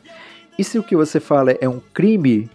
E 0.58 0.64
se 0.64 0.80
o 0.80 0.84
que 0.84 0.96
você 0.96 1.20
fala 1.20 1.52
é 1.52 1.70
um 1.70 1.80
crime, 1.94 2.50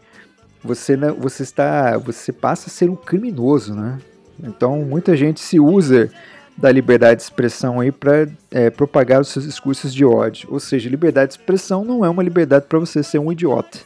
você 0.62 0.96
você 1.18 1.42
está, 1.42 1.96
você 1.96 2.32
passa 2.32 2.68
a 2.68 2.70
ser 2.70 2.90
um 2.90 2.96
criminoso, 2.96 3.74
né? 3.74 3.98
Então 4.42 4.80
muita 4.82 5.16
gente 5.16 5.40
se 5.40 5.60
usa 5.60 6.10
da 6.56 6.70
liberdade 6.70 7.16
de 7.16 7.22
expressão 7.24 7.80
aí 7.80 7.90
para 7.90 8.28
é, 8.50 8.70
propagar 8.70 9.20
os 9.20 9.28
seus 9.28 9.44
discursos 9.44 9.92
de 9.92 10.04
ódio. 10.04 10.48
Ou 10.50 10.60
seja, 10.60 10.88
liberdade 10.88 11.32
de 11.32 11.38
expressão 11.38 11.84
não 11.84 12.04
é 12.04 12.08
uma 12.08 12.22
liberdade 12.22 12.66
para 12.68 12.78
você 12.78 13.02
ser 13.02 13.18
um 13.18 13.32
idiota. 13.32 13.78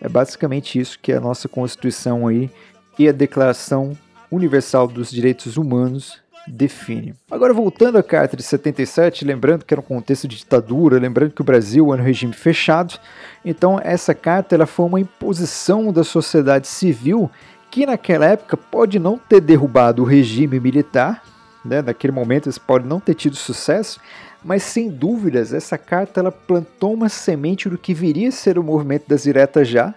É 0.00 0.08
basicamente 0.08 0.78
isso 0.78 0.98
que 1.00 1.12
a 1.12 1.20
nossa 1.20 1.48
Constituição 1.48 2.26
aí 2.26 2.50
e 2.98 3.08
a 3.08 3.12
Declaração 3.12 3.96
Universal 4.30 4.88
dos 4.88 5.10
Direitos 5.10 5.56
Humanos 5.56 6.20
define. 6.46 7.14
Agora 7.30 7.52
voltando 7.52 7.98
à 7.98 8.02
Carta 8.02 8.36
de 8.36 8.42
77, 8.42 9.24
lembrando 9.24 9.64
que 9.64 9.74
era 9.74 9.80
um 9.80 9.84
contexto 9.84 10.26
de 10.26 10.36
ditadura, 10.36 10.98
lembrando 10.98 11.32
que 11.32 11.40
o 11.40 11.44
Brasil 11.44 11.92
era 11.92 12.02
um 12.02 12.04
regime 12.04 12.32
fechado, 12.32 12.98
então 13.44 13.78
essa 13.82 14.14
carta 14.14 14.54
ela 14.54 14.66
foi 14.66 14.86
uma 14.86 15.00
imposição 15.00 15.92
da 15.92 16.02
sociedade 16.02 16.66
civil 16.66 17.30
que 17.70 17.84
naquela 17.84 18.26
época 18.26 18.56
pode 18.56 18.98
não 18.98 19.18
ter 19.18 19.40
derrubado 19.40 20.02
o 20.02 20.06
regime 20.06 20.58
militar, 20.58 21.22
né? 21.68 21.82
Naquele 21.82 22.12
momento 22.12 22.46
eles 22.46 22.58
podem 22.58 22.88
não 22.88 22.98
ter 22.98 23.14
tido 23.14 23.36
sucesso, 23.36 24.00
mas 24.44 24.62
sem 24.62 24.88
dúvidas 24.88 25.52
essa 25.52 25.78
carta 25.78 26.20
ela 26.20 26.32
plantou 26.32 26.94
uma 26.94 27.08
semente 27.08 27.68
do 27.68 27.78
que 27.78 27.94
viria 27.94 28.28
a 28.28 28.32
ser 28.32 28.58
o 28.58 28.62
movimento 28.62 29.08
das 29.08 29.22
diretas 29.22 29.68
já, 29.68 29.94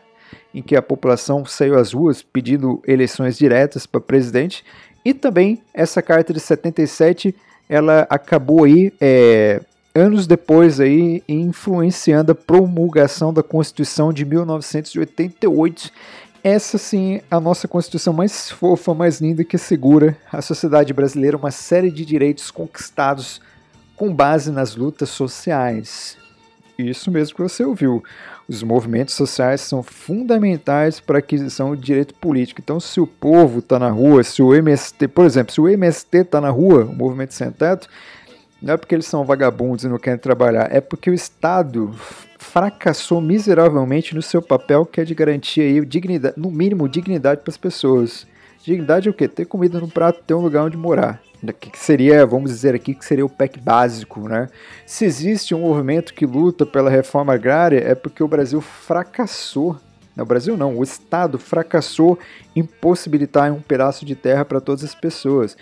em 0.54 0.62
que 0.62 0.76
a 0.76 0.82
população 0.82 1.46
saiu 1.46 1.78
às 1.78 1.94
ruas 1.94 2.22
pedindo 2.22 2.82
eleições 2.86 3.38
diretas 3.38 3.86
para 3.86 4.02
presidente, 4.02 4.64
e 5.04 5.14
também 5.14 5.62
essa 5.74 6.02
carta 6.02 6.34
de 6.34 6.40
77 6.40 7.34
ela 7.68 8.06
acabou 8.10 8.66
aí 8.66 8.92
é, 9.00 9.62
anos 9.96 10.28
depois 10.28 10.80
aí 10.80 11.24
influenciando 11.28 12.32
a 12.32 12.36
promulgação 12.36 13.34
da 13.34 13.42
Constituição 13.42 14.12
de 14.12 14.26
1988 14.26 15.92
essa 16.44 16.78
sim 16.78 17.16
é 17.16 17.24
a 17.30 17.40
nossa 17.40 17.68
Constituição 17.68 18.14
mais 18.14 18.50
fofa, 18.50 18.94
mais 18.94 19.22
linda 19.22 19.44
que 19.44 19.58
segura 19.58 20.18
à 20.32 20.42
sociedade 20.42 20.94
brasileira 20.94 21.38
uma 21.38 21.52
série 21.52 21.92
de 21.92 22.04
direitos 22.04 22.50
conquistados 22.50 23.42
com 23.96 24.14
base 24.14 24.52
nas 24.52 24.76
lutas 24.76 25.10
sociais. 25.10 26.18
Isso 26.78 27.12
mesmo 27.12 27.36
que 27.36 27.42
você 27.44 27.64
ouviu. 27.64 28.04
Os 28.48 28.64
movimentos 28.64 29.14
sociais 29.14 29.62
são 29.62 29.84
fundamentais 29.84 31.00
para 31.00 31.18
a 31.18 31.20
aquisição 31.20 31.76
de 31.76 31.82
direito 31.82 32.14
político. 32.16 32.60
Então, 32.62 32.80
se 32.80 33.00
o 33.00 33.06
povo 33.06 33.60
está 33.60 33.78
na 33.78 33.90
rua, 33.90 34.24
se 34.24 34.42
o 34.42 34.54
MST, 34.54 35.08
por 35.10 35.26
exemplo, 35.26 35.54
se 35.54 35.62
o 35.62 35.70
MST 35.70 36.18
está 36.18 36.42
na 36.42 36.50
rua, 36.50 36.86
o 36.86 36.96
Movimento 36.96 37.34
Sem 37.34 37.52
Teto, 37.52 37.88
não 38.62 38.76
é 38.76 38.78
porque 38.78 38.94
eles 38.94 39.08
são 39.08 39.26
vagabundos 39.26 39.84
e 39.84 39.88
não 39.90 39.98
querem 39.98 40.20
trabalhar, 40.20 40.68
é 40.72 40.80
porque 40.80 41.10
o 41.10 41.14
Estado 41.14 41.94
fracassou 42.38 43.20
miseravelmente 43.20 44.14
no 44.14 44.22
seu 44.22 44.42
papel 44.42 44.86
que 44.86 45.02
é 45.02 45.04
de 45.04 45.16
garantir 45.16 45.62
aí 45.62 45.86
dignidade, 45.86 46.36
no 46.38 46.52
mínimo 46.52 46.88
dignidade 46.88 47.42
para 47.42 47.52
as 47.52 47.58
pessoas. 47.58 48.28
Dignidade 48.64 49.08
é 49.08 49.12
o 49.12 49.14
quê? 49.14 49.28
Ter 49.28 49.46
comida 49.46 49.80
no 49.80 49.88
prato, 49.88 50.22
ter 50.26 50.34
um 50.34 50.42
lugar 50.42 50.64
onde 50.64 50.78
morar. 50.78 51.22
Que 51.60 51.78
seria, 51.80 52.24
vamos 52.24 52.52
dizer 52.52 52.76
aqui, 52.76 52.94
que 52.94 53.04
seria 53.04 53.26
o 53.26 53.30
PEC 53.30 53.60
básico, 53.60 54.30
né? 54.30 54.48
Se 54.86 55.06
existe 55.06 55.56
um 55.56 55.62
movimento 55.62 56.14
que 56.14 56.26
luta 56.26 56.68
pela 56.68 56.90
reforma 56.90 57.34
agrária, 57.34 57.80
é 57.80 57.96
porque 57.96 58.22
o 58.22 58.28
Brasil 58.28 58.62
fracassou. 58.62 59.76
O 60.16 60.26
Brasil 60.26 60.56
não, 60.56 60.78
o 60.78 60.84
Estado 60.84 61.40
fracassou 61.40 62.20
em 62.56 62.64
possibilitar 62.64 63.52
um 63.52 63.62
pedaço 63.62 64.06
de 64.06 64.16
terra 64.16 64.46
para 64.46 64.62
todas 64.62 64.84
as 64.84 64.94
pessoas. 64.94 65.58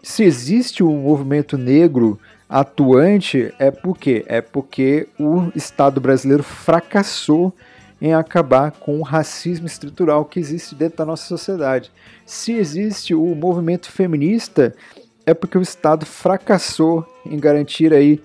Se 0.00 0.22
existe 0.22 0.84
um 0.84 1.02
movimento 1.02 1.58
negro 1.58 2.20
atuante 2.48 3.52
é 3.58 3.70
porque 3.70 4.24
é 4.28 4.40
porque 4.40 5.08
o 5.18 5.50
Estado 5.54 6.00
brasileiro 6.00 6.42
fracassou 6.42 7.52
em 8.00 8.14
acabar 8.14 8.72
com 8.72 8.98
o 8.98 9.02
racismo 9.02 9.66
estrutural 9.66 10.24
que 10.24 10.38
existe 10.38 10.74
dentro 10.74 10.98
da 10.98 11.04
nossa 11.04 11.26
sociedade. 11.26 11.90
Se 12.24 12.52
existe 12.52 13.14
o 13.14 13.34
movimento 13.34 13.90
feminista, 13.90 14.74
é 15.24 15.32
porque 15.32 15.58
o 15.58 15.62
Estado 15.62 16.04
fracassou 16.04 17.06
em 17.24 17.38
garantir 17.38 17.92
aí 17.92 18.20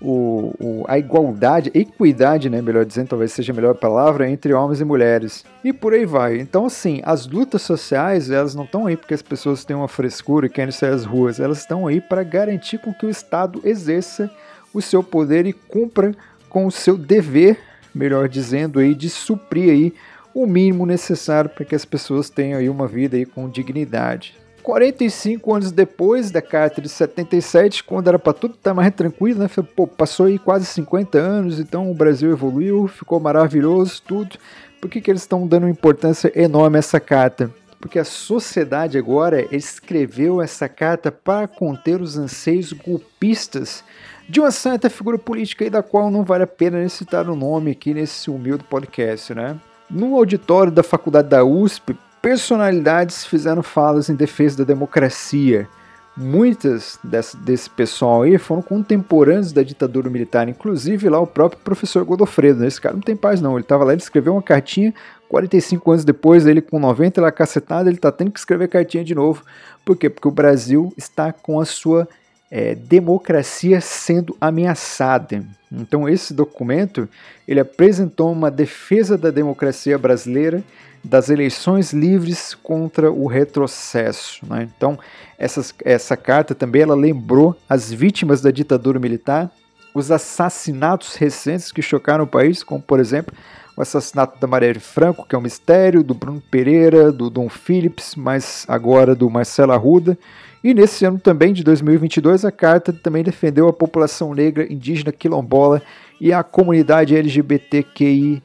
o, 0.00 0.52
o, 0.60 0.84
a 0.86 0.98
igualdade, 0.98 1.70
equidade, 1.74 2.50
né, 2.50 2.60
melhor 2.60 2.84
dizendo, 2.84 3.08
talvez 3.08 3.32
seja 3.32 3.52
a 3.52 3.54
melhor 3.56 3.74
palavra, 3.74 4.28
entre 4.28 4.52
homens 4.52 4.80
e 4.80 4.84
mulheres. 4.84 5.44
E 5.64 5.72
por 5.72 5.94
aí 5.94 6.04
vai. 6.04 6.38
Então, 6.38 6.66
assim, 6.66 7.00
as 7.04 7.26
lutas 7.26 7.62
sociais, 7.62 8.30
elas 8.30 8.54
não 8.54 8.64
estão 8.64 8.86
aí 8.86 8.96
porque 8.96 9.14
as 9.14 9.22
pessoas 9.22 9.64
têm 9.64 9.76
uma 9.76 9.88
frescura 9.88 10.46
e 10.46 10.50
querem 10.50 10.72
sair 10.72 10.92
às 10.92 11.04
ruas. 11.04 11.40
Elas 11.40 11.58
estão 11.58 11.86
aí 11.86 12.00
para 12.00 12.22
garantir 12.22 12.78
com 12.78 12.92
que 12.92 13.06
o 13.06 13.10
Estado 13.10 13.60
exerça 13.64 14.30
o 14.72 14.82
seu 14.82 15.02
poder 15.02 15.46
e 15.46 15.52
cumpra 15.52 16.12
com 16.48 16.66
o 16.66 16.70
seu 16.70 16.96
dever, 16.96 17.58
melhor 17.94 18.28
dizendo, 18.28 18.78
aí, 18.78 18.94
de 18.94 19.08
suprir 19.08 19.70
aí 19.70 19.94
o 20.34 20.46
mínimo 20.46 20.84
necessário 20.84 21.48
para 21.48 21.64
que 21.64 21.74
as 21.74 21.86
pessoas 21.86 22.28
tenham 22.28 22.58
aí 22.58 22.68
uma 22.68 22.86
vida 22.86 23.16
aí 23.16 23.24
com 23.24 23.48
dignidade. 23.48 24.36
45 24.66 25.54
anos 25.54 25.70
depois 25.70 26.32
da 26.32 26.42
carta 26.42 26.82
de 26.82 26.88
77, 26.88 27.84
quando 27.84 28.08
era 28.08 28.18
para 28.18 28.32
tudo 28.32 28.54
estar 28.54 28.70
tá 28.70 28.74
mais 28.74 28.92
tranquilo, 28.92 29.38
né? 29.38 29.48
Pô, 29.76 29.86
passou 29.86 30.26
aí 30.26 30.40
quase 30.40 30.66
50 30.66 31.16
anos, 31.16 31.60
então 31.60 31.88
o 31.88 31.94
Brasil 31.94 32.32
evoluiu, 32.32 32.88
ficou 32.88 33.20
maravilhoso, 33.20 34.02
tudo. 34.04 34.36
Por 34.80 34.90
que, 34.90 35.00
que 35.00 35.08
eles 35.08 35.22
estão 35.22 35.46
dando 35.46 35.68
importância 35.68 36.32
enorme 36.34 36.78
a 36.78 36.80
essa 36.80 36.98
carta? 36.98 37.48
Porque 37.80 37.96
a 37.96 38.04
sociedade 38.04 38.98
agora 38.98 39.46
escreveu 39.54 40.42
essa 40.42 40.68
carta 40.68 41.12
para 41.12 41.46
conter 41.46 42.02
os 42.02 42.18
anseios 42.18 42.72
golpistas 42.72 43.84
de 44.28 44.40
uma 44.40 44.50
certa 44.50 44.90
figura 44.90 45.16
política 45.16 45.70
da 45.70 45.80
qual 45.80 46.10
não 46.10 46.24
vale 46.24 46.42
a 46.42 46.48
pena 46.48 46.88
citar 46.88 47.30
o 47.30 47.36
nome 47.36 47.70
aqui 47.70 47.94
nesse 47.94 48.28
humilde 48.28 48.64
podcast, 48.64 49.32
né? 49.32 49.60
No 49.88 50.16
auditório 50.16 50.72
da 50.72 50.82
faculdade 50.82 51.28
da 51.28 51.44
USP, 51.44 51.96
personalidades 52.26 53.24
fizeram 53.24 53.62
falas 53.62 54.08
em 54.08 54.14
defesa 54.16 54.58
da 54.58 54.64
democracia. 54.64 55.68
muitas 56.16 56.98
desse, 57.04 57.36
desse 57.36 57.70
pessoal 57.70 58.22
aí 58.22 58.36
foram 58.36 58.60
contemporâneos 58.62 59.52
da 59.52 59.62
ditadura 59.62 60.10
militar, 60.10 60.48
inclusive 60.48 61.08
lá 61.08 61.20
o 61.20 61.26
próprio 61.26 61.60
professor 61.62 62.04
Godofredo. 62.04 62.58
Né? 62.58 62.66
Esse 62.66 62.80
cara 62.80 62.94
não 62.94 63.00
tem 63.00 63.14
paz, 63.14 63.40
não. 63.40 63.52
Ele 63.52 63.60
estava 63.60 63.84
lá, 63.84 63.92
ele 63.92 64.02
escreveu 64.02 64.32
uma 64.32 64.42
cartinha, 64.42 64.92
45 65.28 65.92
anos 65.92 66.04
depois, 66.04 66.46
ele 66.46 66.60
com 66.60 66.80
90 66.80 67.20
lá 67.20 67.30
cacetado, 67.30 67.88
ele 67.88 67.94
está 67.94 68.10
tendo 68.10 68.32
que 68.32 68.40
escrever 68.40 68.66
cartinha 68.66 69.04
de 69.04 69.14
novo. 69.14 69.44
Por 69.84 69.96
quê? 69.96 70.10
Porque 70.10 70.26
o 70.26 70.32
Brasil 70.32 70.92
está 70.96 71.32
com 71.32 71.60
a 71.60 71.64
sua 71.64 72.08
é, 72.50 72.74
democracia 72.74 73.80
sendo 73.80 74.36
ameaçada. 74.40 75.44
Então 75.70 76.08
esse 76.08 76.34
documento 76.34 77.08
ele 77.46 77.60
apresentou 77.60 78.32
uma 78.32 78.50
defesa 78.50 79.16
da 79.16 79.30
democracia 79.30 79.96
brasileira 79.96 80.64
das 81.06 81.30
eleições 81.30 81.92
livres 81.92 82.54
contra 82.54 83.10
o 83.10 83.26
retrocesso. 83.26 84.44
Né? 84.46 84.68
Então, 84.76 84.98
essas, 85.38 85.72
essa 85.84 86.16
carta 86.16 86.54
também 86.54 86.82
ela 86.82 86.94
lembrou 86.94 87.56
as 87.68 87.92
vítimas 87.92 88.40
da 88.40 88.50
ditadura 88.50 88.98
militar, 88.98 89.50
os 89.94 90.10
assassinatos 90.10 91.14
recentes 91.14 91.72
que 91.72 91.80
chocaram 91.80 92.24
o 92.24 92.28
país, 92.28 92.62
como 92.62 92.82
por 92.82 93.00
exemplo 93.00 93.34
o 93.76 93.82
assassinato 93.82 94.40
da 94.40 94.46
Marielle 94.46 94.80
Franco, 94.80 95.26
que 95.28 95.34
é 95.34 95.38
um 95.38 95.42
mistério, 95.42 96.02
do 96.02 96.14
Bruno 96.14 96.42
Pereira, 96.50 97.12
do 97.12 97.28
Dom 97.28 97.48
Phillips, 97.48 98.14
mas 98.16 98.64
agora 98.68 99.14
do 99.14 99.28
Marcelo 99.28 99.72
Arruda. 99.72 100.18
E 100.64 100.72
nesse 100.72 101.04
ano 101.04 101.18
também, 101.18 101.52
de 101.52 101.62
2022, 101.62 102.44
a 102.44 102.50
carta 102.50 102.90
também 102.92 103.22
defendeu 103.22 103.68
a 103.68 103.72
população 103.72 104.34
negra, 104.34 104.70
indígena, 104.72 105.12
quilombola 105.12 105.82
e 106.18 106.32
a 106.32 106.42
comunidade 106.42 107.14
LGBTQI 107.14 108.42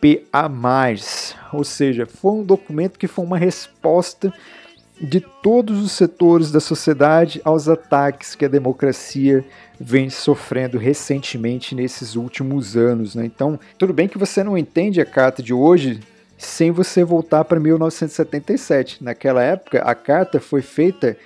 PA+. 0.00 0.50
Ou 1.52 1.64
seja, 1.64 2.06
foi 2.06 2.32
um 2.32 2.44
documento 2.44 2.98
que 2.98 3.06
foi 3.06 3.24
uma 3.24 3.38
resposta 3.38 4.32
de 5.00 5.20
todos 5.42 5.82
os 5.82 5.92
setores 5.92 6.50
da 6.50 6.60
sociedade 6.60 7.40
aos 7.42 7.68
ataques 7.68 8.34
que 8.34 8.44
a 8.44 8.48
democracia 8.48 9.44
vem 9.80 10.10
sofrendo 10.10 10.76
recentemente 10.76 11.74
nesses 11.74 12.16
últimos 12.16 12.76
anos. 12.76 13.14
Né? 13.14 13.24
Então, 13.24 13.58
tudo 13.78 13.94
bem 13.94 14.08
que 14.08 14.18
você 14.18 14.44
não 14.44 14.58
entende 14.58 15.00
a 15.00 15.06
carta 15.06 15.42
de 15.42 15.54
hoje 15.54 16.00
sem 16.36 16.70
você 16.70 17.02
voltar 17.02 17.44
para 17.44 17.58
1977. 17.58 19.02
Naquela 19.02 19.42
época, 19.42 19.82
a 19.82 19.94
carta 19.94 20.38
foi 20.38 20.60
feita 20.60 21.16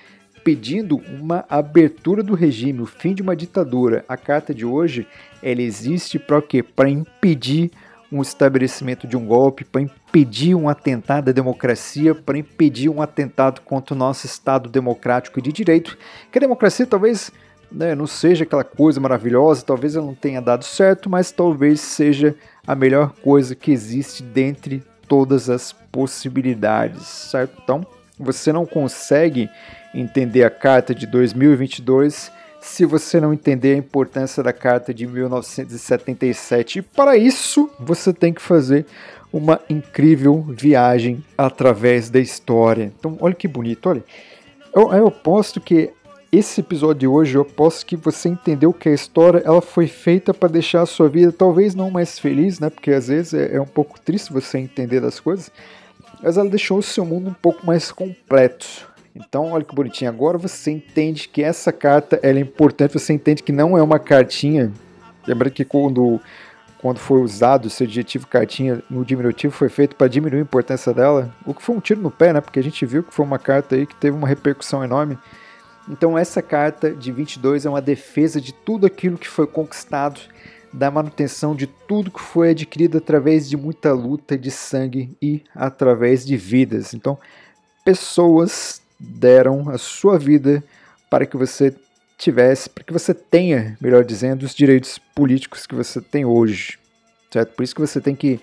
pedindo 0.43 0.97
uma 1.19 1.43
abertura 1.49 2.21
do 2.21 2.35
regime, 2.35 2.81
o 2.81 2.85
fim 2.85 3.13
de 3.13 3.21
uma 3.21 3.35
ditadura. 3.35 4.05
A 4.07 4.15
carta 4.15 4.53
de 4.53 4.65
hoje, 4.65 5.07
ela 5.41 5.61
existe 5.61 6.19
para 6.19 6.41
quê? 6.41 6.61
Para 6.61 6.89
impedir 6.89 7.71
um 8.11 8.21
estabelecimento 8.21 9.07
de 9.07 9.17
um 9.17 9.25
golpe, 9.25 9.63
para 9.63 9.81
impedir 9.81 10.55
um 10.55 10.69
atentado 10.69 11.29
à 11.29 11.31
democracia, 11.31 12.13
para 12.13 12.37
impedir 12.37 12.89
um 12.89 13.01
atentado 13.01 13.61
contra 13.61 13.95
o 13.95 13.97
nosso 13.97 14.25
Estado 14.25 14.69
democrático 14.69 15.39
e 15.39 15.41
de 15.41 15.51
direito. 15.51 15.97
Que 16.31 16.37
a 16.37 16.41
democracia 16.41 16.85
talvez 16.85 17.31
né, 17.71 17.95
não 17.95 18.07
seja 18.07 18.43
aquela 18.43 18.63
coisa 18.63 18.99
maravilhosa, 18.99 19.65
talvez 19.65 19.95
ela 19.95 20.05
não 20.05 20.15
tenha 20.15 20.41
dado 20.41 20.63
certo, 20.63 21.09
mas 21.09 21.31
talvez 21.31 21.81
seja 21.81 22.35
a 22.65 22.75
melhor 22.75 23.13
coisa 23.23 23.55
que 23.55 23.71
existe 23.71 24.23
dentre 24.23 24.83
todas 25.07 25.49
as 25.49 25.73
possibilidades, 25.91 27.05
certo? 27.05 27.59
Então, 27.63 27.85
você 28.17 28.51
não 28.53 28.65
consegue 28.65 29.49
entender 29.93 30.43
a 30.43 30.49
carta 30.49 30.95
de 30.95 31.05
2022 31.05 32.31
se 32.65 32.83
você 32.83 33.21
não 33.21 33.31
entender 33.31 33.75
a 33.75 33.77
importância 33.77 34.41
da 34.41 34.51
carta 34.51 34.91
de 34.91 35.05
1977. 35.05 36.79
E 36.79 36.81
para 36.81 37.15
isso, 37.15 37.69
você 37.79 38.11
tem 38.11 38.33
que 38.33 38.41
fazer 38.41 38.85
uma 39.31 39.61
incrível 39.69 40.41
viagem 40.49 41.23
através 41.37 42.09
da 42.09 42.19
história. 42.19 42.91
Então, 42.97 43.17
olha 43.21 43.35
que 43.35 43.47
bonito, 43.47 43.87
olha. 43.87 44.03
Eu, 44.73 44.91
eu 44.91 45.07
aposto 45.07 45.61
que 45.61 45.91
esse 46.31 46.59
episódio 46.59 47.01
de 47.01 47.07
hoje, 47.07 47.35
eu 47.35 47.43
aposto 47.43 47.85
que 47.85 47.95
você 47.95 48.29
entendeu 48.29 48.73
que 48.73 48.89
a 48.89 48.93
história 48.93 49.43
ela 49.45 49.61
foi 49.61 49.87
feita 49.87 50.33
para 50.33 50.49
deixar 50.49 50.81
a 50.81 50.87
sua 50.87 51.07
vida 51.07 51.31
talvez 51.31 51.75
não 51.75 51.91
mais 51.91 52.17
feliz, 52.17 52.59
né? 52.59 52.69
Porque 52.69 52.91
às 52.91 53.07
vezes 53.07 53.33
é, 53.35 53.55
é 53.55 53.61
um 53.61 53.67
pouco 53.67 53.99
triste 54.01 54.33
você 54.33 54.57
entender 54.57 54.99
das 54.99 55.19
coisas, 55.19 55.51
mas 56.21 56.35
ela 56.35 56.49
deixou 56.49 56.79
o 56.79 56.83
seu 56.83 57.05
mundo 57.05 57.29
um 57.29 57.33
pouco 57.33 57.65
mais 57.65 57.91
completo. 57.91 58.94
Então, 59.15 59.51
olha 59.51 59.63
que 59.63 59.73
bonitinho. 59.73 60.09
Agora 60.09 60.37
você 60.37 60.71
entende 60.71 61.29
que 61.29 61.41
essa 61.41 61.71
carta 61.71 62.19
é 62.21 62.31
importante, 62.37 62.99
você 62.99 63.13
entende 63.13 63.41
que 63.41 63.53
não 63.53 63.77
é 63.77 63.81
uma 63.81 63.97
cartinha. 63.97 64.73
Lembra 65.25 65.49
que 65.49 65.63
quando, 65.63 66.19
quando 66.79 66.99
foi 66.99 67.21
usado 67.21 67.67
esse 67.67 67.83
adjetivo 67.85 68.27
cartinha 68.27 68.83
no 68.89 69.05
diminutivo 69.05 69.53
foi 69.53 69.69
feito 69.69 69.95
para 69.95 70.09
diminuir 70.09 70.39
a 70.39 70.43
importância 70.43 70.93
dela, 70.93 71.33
o 71.45 71.53
que 71.53 71.63
foi 71.63 71.75
um 71.75 71.79
tiro 71.79 72.01
no 72.01 72.11
pé, 72.11 72.33
né? 72.33 72.41
Porque 72.41 72.59
a 72.59 72.63
gente 72.63 72.85
viu 72.85 73.03
que 73.03 73.13
foi 73.13 73.25
uma 73.25 73.39
carta 73.39 73.75
aí 73.75 73.87
que 73.87 73.95
teve 73.95 74.17
uma 74.17 74.27
repercussão 74.27 74.83
enorme. 74.83 75.17
Então, 75.87 76.17
essa 76.17 76.41
carta 76.41 76.91
de 76.91 77.11
22 77.11 77.65
é 77.65 77.69
uma 77.69 77.81
defesa 77.81 78.41
de 78.41 78.51
tudo 78.51 78.85
aquilo 78.85 79.17
que 79.17 79.27
foi 79.27 79.47
conquistado, 79.47 80.19
da 80.73 80.91
manutenção 80.91 81.55
de 81.55 81.67
tudo 81.67 82.11
que 82.11 82.19
foi 82.19 82.49
adquirido 82.49 82.97
através 82.97 83.47
de 83.47 83.55
muita 83.55 83.93
luta 83.93 84.37
de 84.37 84.51
sangue 84.51 85.15
e 85.21 85.41
através 85.55 86.25
de 86.25 86.35
vidas. 86.35 86.93
Então, 86.93 87.17
pessoas 87.85 88.81
deram 88.99 89.69
a 89.69 89.77
sua 89.77 90.17
vida 90.17 90.63
para 91.09 91.25
que 91.25 91.37
você 91.37 91.73
tivesse, 92.17 92.69
para 92.69 92.83
que 92.83 92.93
você 92.93 93.13
tenha, 93.13 93.77
melhor 93.81 94.03
dizendo, 94.03 94.43
os 94.43 94.55
direitos 94.55 94.99
políticos 95.13 95.65
que 95.65 95.75
você 95.75 95.99
tem 96.01 96.25
hoje. 96.25 96.79
Certo? 97.31 97.53
Por 97.53 97.63
isso 97.63 97.75
que 97.75 97.81
você 97.81 97.99
tem 97.99 98.15
que 98.15 98.39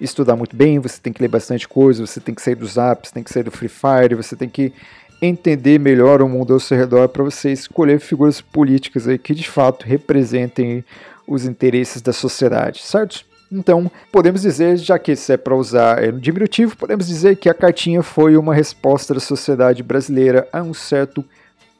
estudar 0.00 0.34
muito 0.34 0.56
bem, 0.56 0.80
você 0.80 1.00
tem 1.00 1.12
que 1.12 1.22
ler 1.22 1.28
bastante 1.28 1.68
coisa, 1.68 2.04
você 2.04 2.20
tem 2.20 2.34
que 2.34 2.42
sair 2.42 2.56
dos 2.56 2.76
apps, 2.76 3.12
tem 3.12 3.22
que 3.22 3.32
sair 3.32 3.44
do 3.44 3.50
Free 3.52 3.68
Fire, 3.68 4.14
você 4.16 4.34
tem 4.34 4.48
que 4.48 4.72
entender 5.20 5.78
melhor 5.78 6.20
o 6.20 6.28
mundo 6.28 6.52
ao 6.52 6.58
seu 6.58 6.76
redor 6.76 7.08
para 7.08 7.22
você 7.22 7.52
escolher 7.52 8.00
figuras 8.00 8.40
políticas 8.40 9.06
aí 9.06 9.16
que 9.16 9.32
de 9.32 9.48
fato 9.48 9.86
representem 9.86 10.84
os 11.26 11.44
interesses 11.44 12.02
da 12.02 12.12
sociedade, 12.12 12.82
certo? 12.82 13.24
Então, 13.52 13.90
podemos 14.10 14.40
dizer, 14.40 14.78
já 14.78 14.98
que 14.98 15.12
isso 15.12 15.30
é 15.30 15.36
para 15.36 15.54
usar 15.54 16.00
no 16.10 16.18
diminutivo, 16.18 16.74
podemos 16.74 17.06
dizer 17.06 17.36
que 17.36 17.50
a 17.50 17.54
cartinha 17.54 18.02
foi 18.02 18.34
uma 18.36 18.54
resposta 18.54 19.12
da 19.12 19.20
sociedade 19.20 19.82
brasileira 19.82 20.48
a 20.50 20.62
um 20.62 20.72
certo 20.72 21.22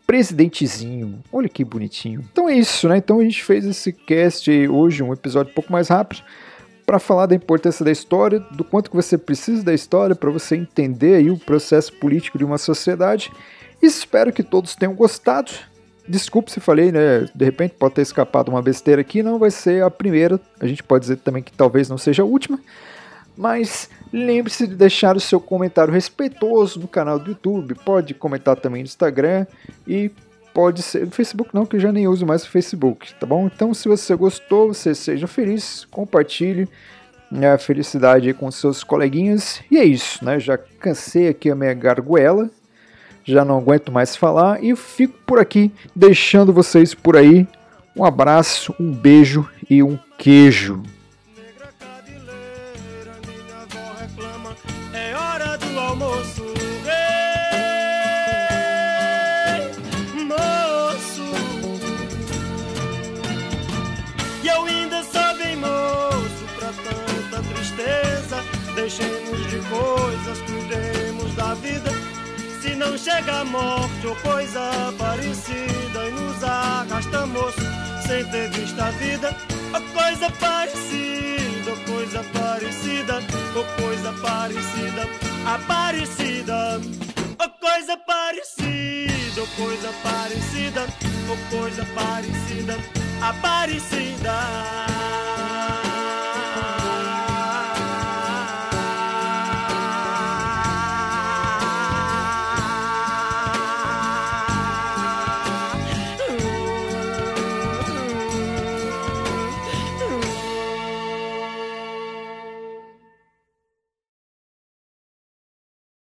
presidentezinho. 0.07 1.21
Olha 1.33 1.49
que 1.49 1.65
bonitinho. 1.65 2.23
Então 2.31 2.47
é 2.47 2.55
isso, 2.55 2.89
né? 2.89 2.99
Então 2.99 3.21
a 3.21 3.25
gente 3.25 3.43
fez 3.43 3.65
esse 3.65 3.91
cast 3.91 4.51
hoje, 4.69 5.03
um 5.03 5.15
episódio 5.15 5.51
um 5.51 5.55
pouco 5.55 5.73
mais 5.73 5.89
rápido, 5.89 6.23
para 6.85 6.99
falar 6.99 7.25
da 7.25 7.35
importância 7.35 7.83
da 7.83 7.91
história, 7.91 8.39
do 8.39 8.65
quanto 8.65 8.91
que 8.91 8.97
você 8.97 9.17
precisa 9.17 9.65
da 9.65 9.73
história 9.73 10.15
para 10.15 10.31
você 10.31 10.55
entender 10.57 11.15
aí 11.15 11.31
o 11.31 11.39
processo 11.39 11.91
político 11.95 12.37
de 12.37 12.45
uma 12.45 12.59
sociedade. 12.59 13.33
Espero 13.81 14.31
que 14.31 14.43
todos 14.43 14.77
tenham 14.77 14.95
gostado. 14.95 15.53
Desculpe 16.07 16.51
se 16.51 16.61
falei, 16.61 16.91
né? 16.91 17.29
De 17.35 17.45
repente 17.45 17.75
pode 17.79 17.95
ter 17.95 18.03
escapado 18.03 18.49
uma 18.49 18.61
besteira 18.61 19.01
aqui, 19.01 19.23
não 19.23 19.39
vai 19.39 19.51
ser 19.51 19.83
a 19.83 19.91
primeira. 19.91 20.41
A 20.61 20.67
gente 20.67 20.83
pode 20.83 21.03
dizer 21.03 21.17
também 21.17 21.43
que 21.43 21.53
talvez 21.53 21.89
não 21.89 21.99
seja 21.99 22.23
a 22.23 22.27
última. 22.27 22.59
Mas 23.37 23.89
lembre-se 24.13 24.67
de 24.67 24.75
deixar 24.75 25.17
o 25.17 25.21
seu 25.21 25.41
comentário 25.41 25.93
respeitoso 25.93 26.81
no 26.81 26.89
canal 26.89 27.19
do 27.19 27.31
YouTube. 27.31 27.75
Pode 27.85 28.15
comentar 28.15 28.57
também 28.57 28.83
no 28.83 28.87
Instagram 28.87 29.47
e 29.87 30.11
pode 30.53 30.83
ser 30.83 31.07
no 31.07 31.13
Facebook, 31.13 31.55
não, 31.55 31.65
que 31.65 31.77
eu 31.77 31.81
já 31.81 31.91
nem 31.91 32.07
uso 32.07 32.27
mais 32.27 32.45
o 32.45 32.51
Facebook, 32.51 33.15
tá 33.15 33.27
bom? 33.27 33.47
Então, 33.47 33.73
se 33.73 33.89
você 33.89 34.15
gostou, 34.15 34.75
você 34.75 34.95
seja 34.95 35.27
feliz, 35.27 35.87
compartilhe 35.91 36.69
né, 37.31 37.53
a 37.53 37.59
felicidade 37.59 38.35
com 38.35 38.51
seus 38.51 38.85
coleguinhas. 38.85 39.63
E 39.71 39.79
é 39.79 39.85
isso, 39.85 40.23
né? 40.23 40.39
Já 40.39 40.59
cansei 40.59 41.29
aqui 41.29 41.51
a 41.51 41.55
minha 41.55 41.73
gargoela 41.73 42.51
já 43.25 43.45
não 43.45 43.59
aguento 43.59 43.93
mais 43.93 44.17
falar 44.17 44.63
e 44.63 44.75
fico 44.77 45.15
por 45.27 45.39
aqui, 45.39 45.73
deixando 45.95 46.53
vocês 46.53 46.95
por 46.95 47.17
aí. 47.17 47.47
Um 47.97 48.05
abraço, 48.05 48.75
um 48.81 48.91
beijo 48.91 49.49
e 49.69 49.83
um 49.83 49.99
queijo. 50.19 50.83
Deixemos 68.75 69.51
de 69.51 69.59
coisas, 69.69 70.39
cuidemos 70.41 71.35
da 71.37 71.55
vida 71.55 72.12
não 72.71 72.97
chega 72.97 73.41
a 73.41 73.45
morte 73.45 74.07
ou 74.07 74.15
coisa 74.17 74.95
parecida 74.97 76.07
e 76.07 76.11
nos 76.13 76.45
arrastamos 76.45 77.55
sem 78.07 78.25
ter 78.31 78.51
visto 78.51 78.81
a 78.81 78.91
vida. 78.93 79.35
Ou 79.75 79.81
coisa 79.93 80.31
parecida, 80.39 81.71
ou 81.71 81.77
coisa 81.93 82.25
parecida, 82.33 83.15
ou 83.57 83.65
coisa 83.83 84.13
parecida, 84.13 85.09
aparecida. 85.45 86.81
Ou 87.39 87.49
coisa 87.59 87.97
parecida, 87.97 89.41
ou 89.41 89.47
coisa 89.57 89.93
parecida, 90.03 90.87
ou 91.29 91.59
coisa 91.59 91.85
parecida, 91.95 92.77
aparecida. 93.21 94.33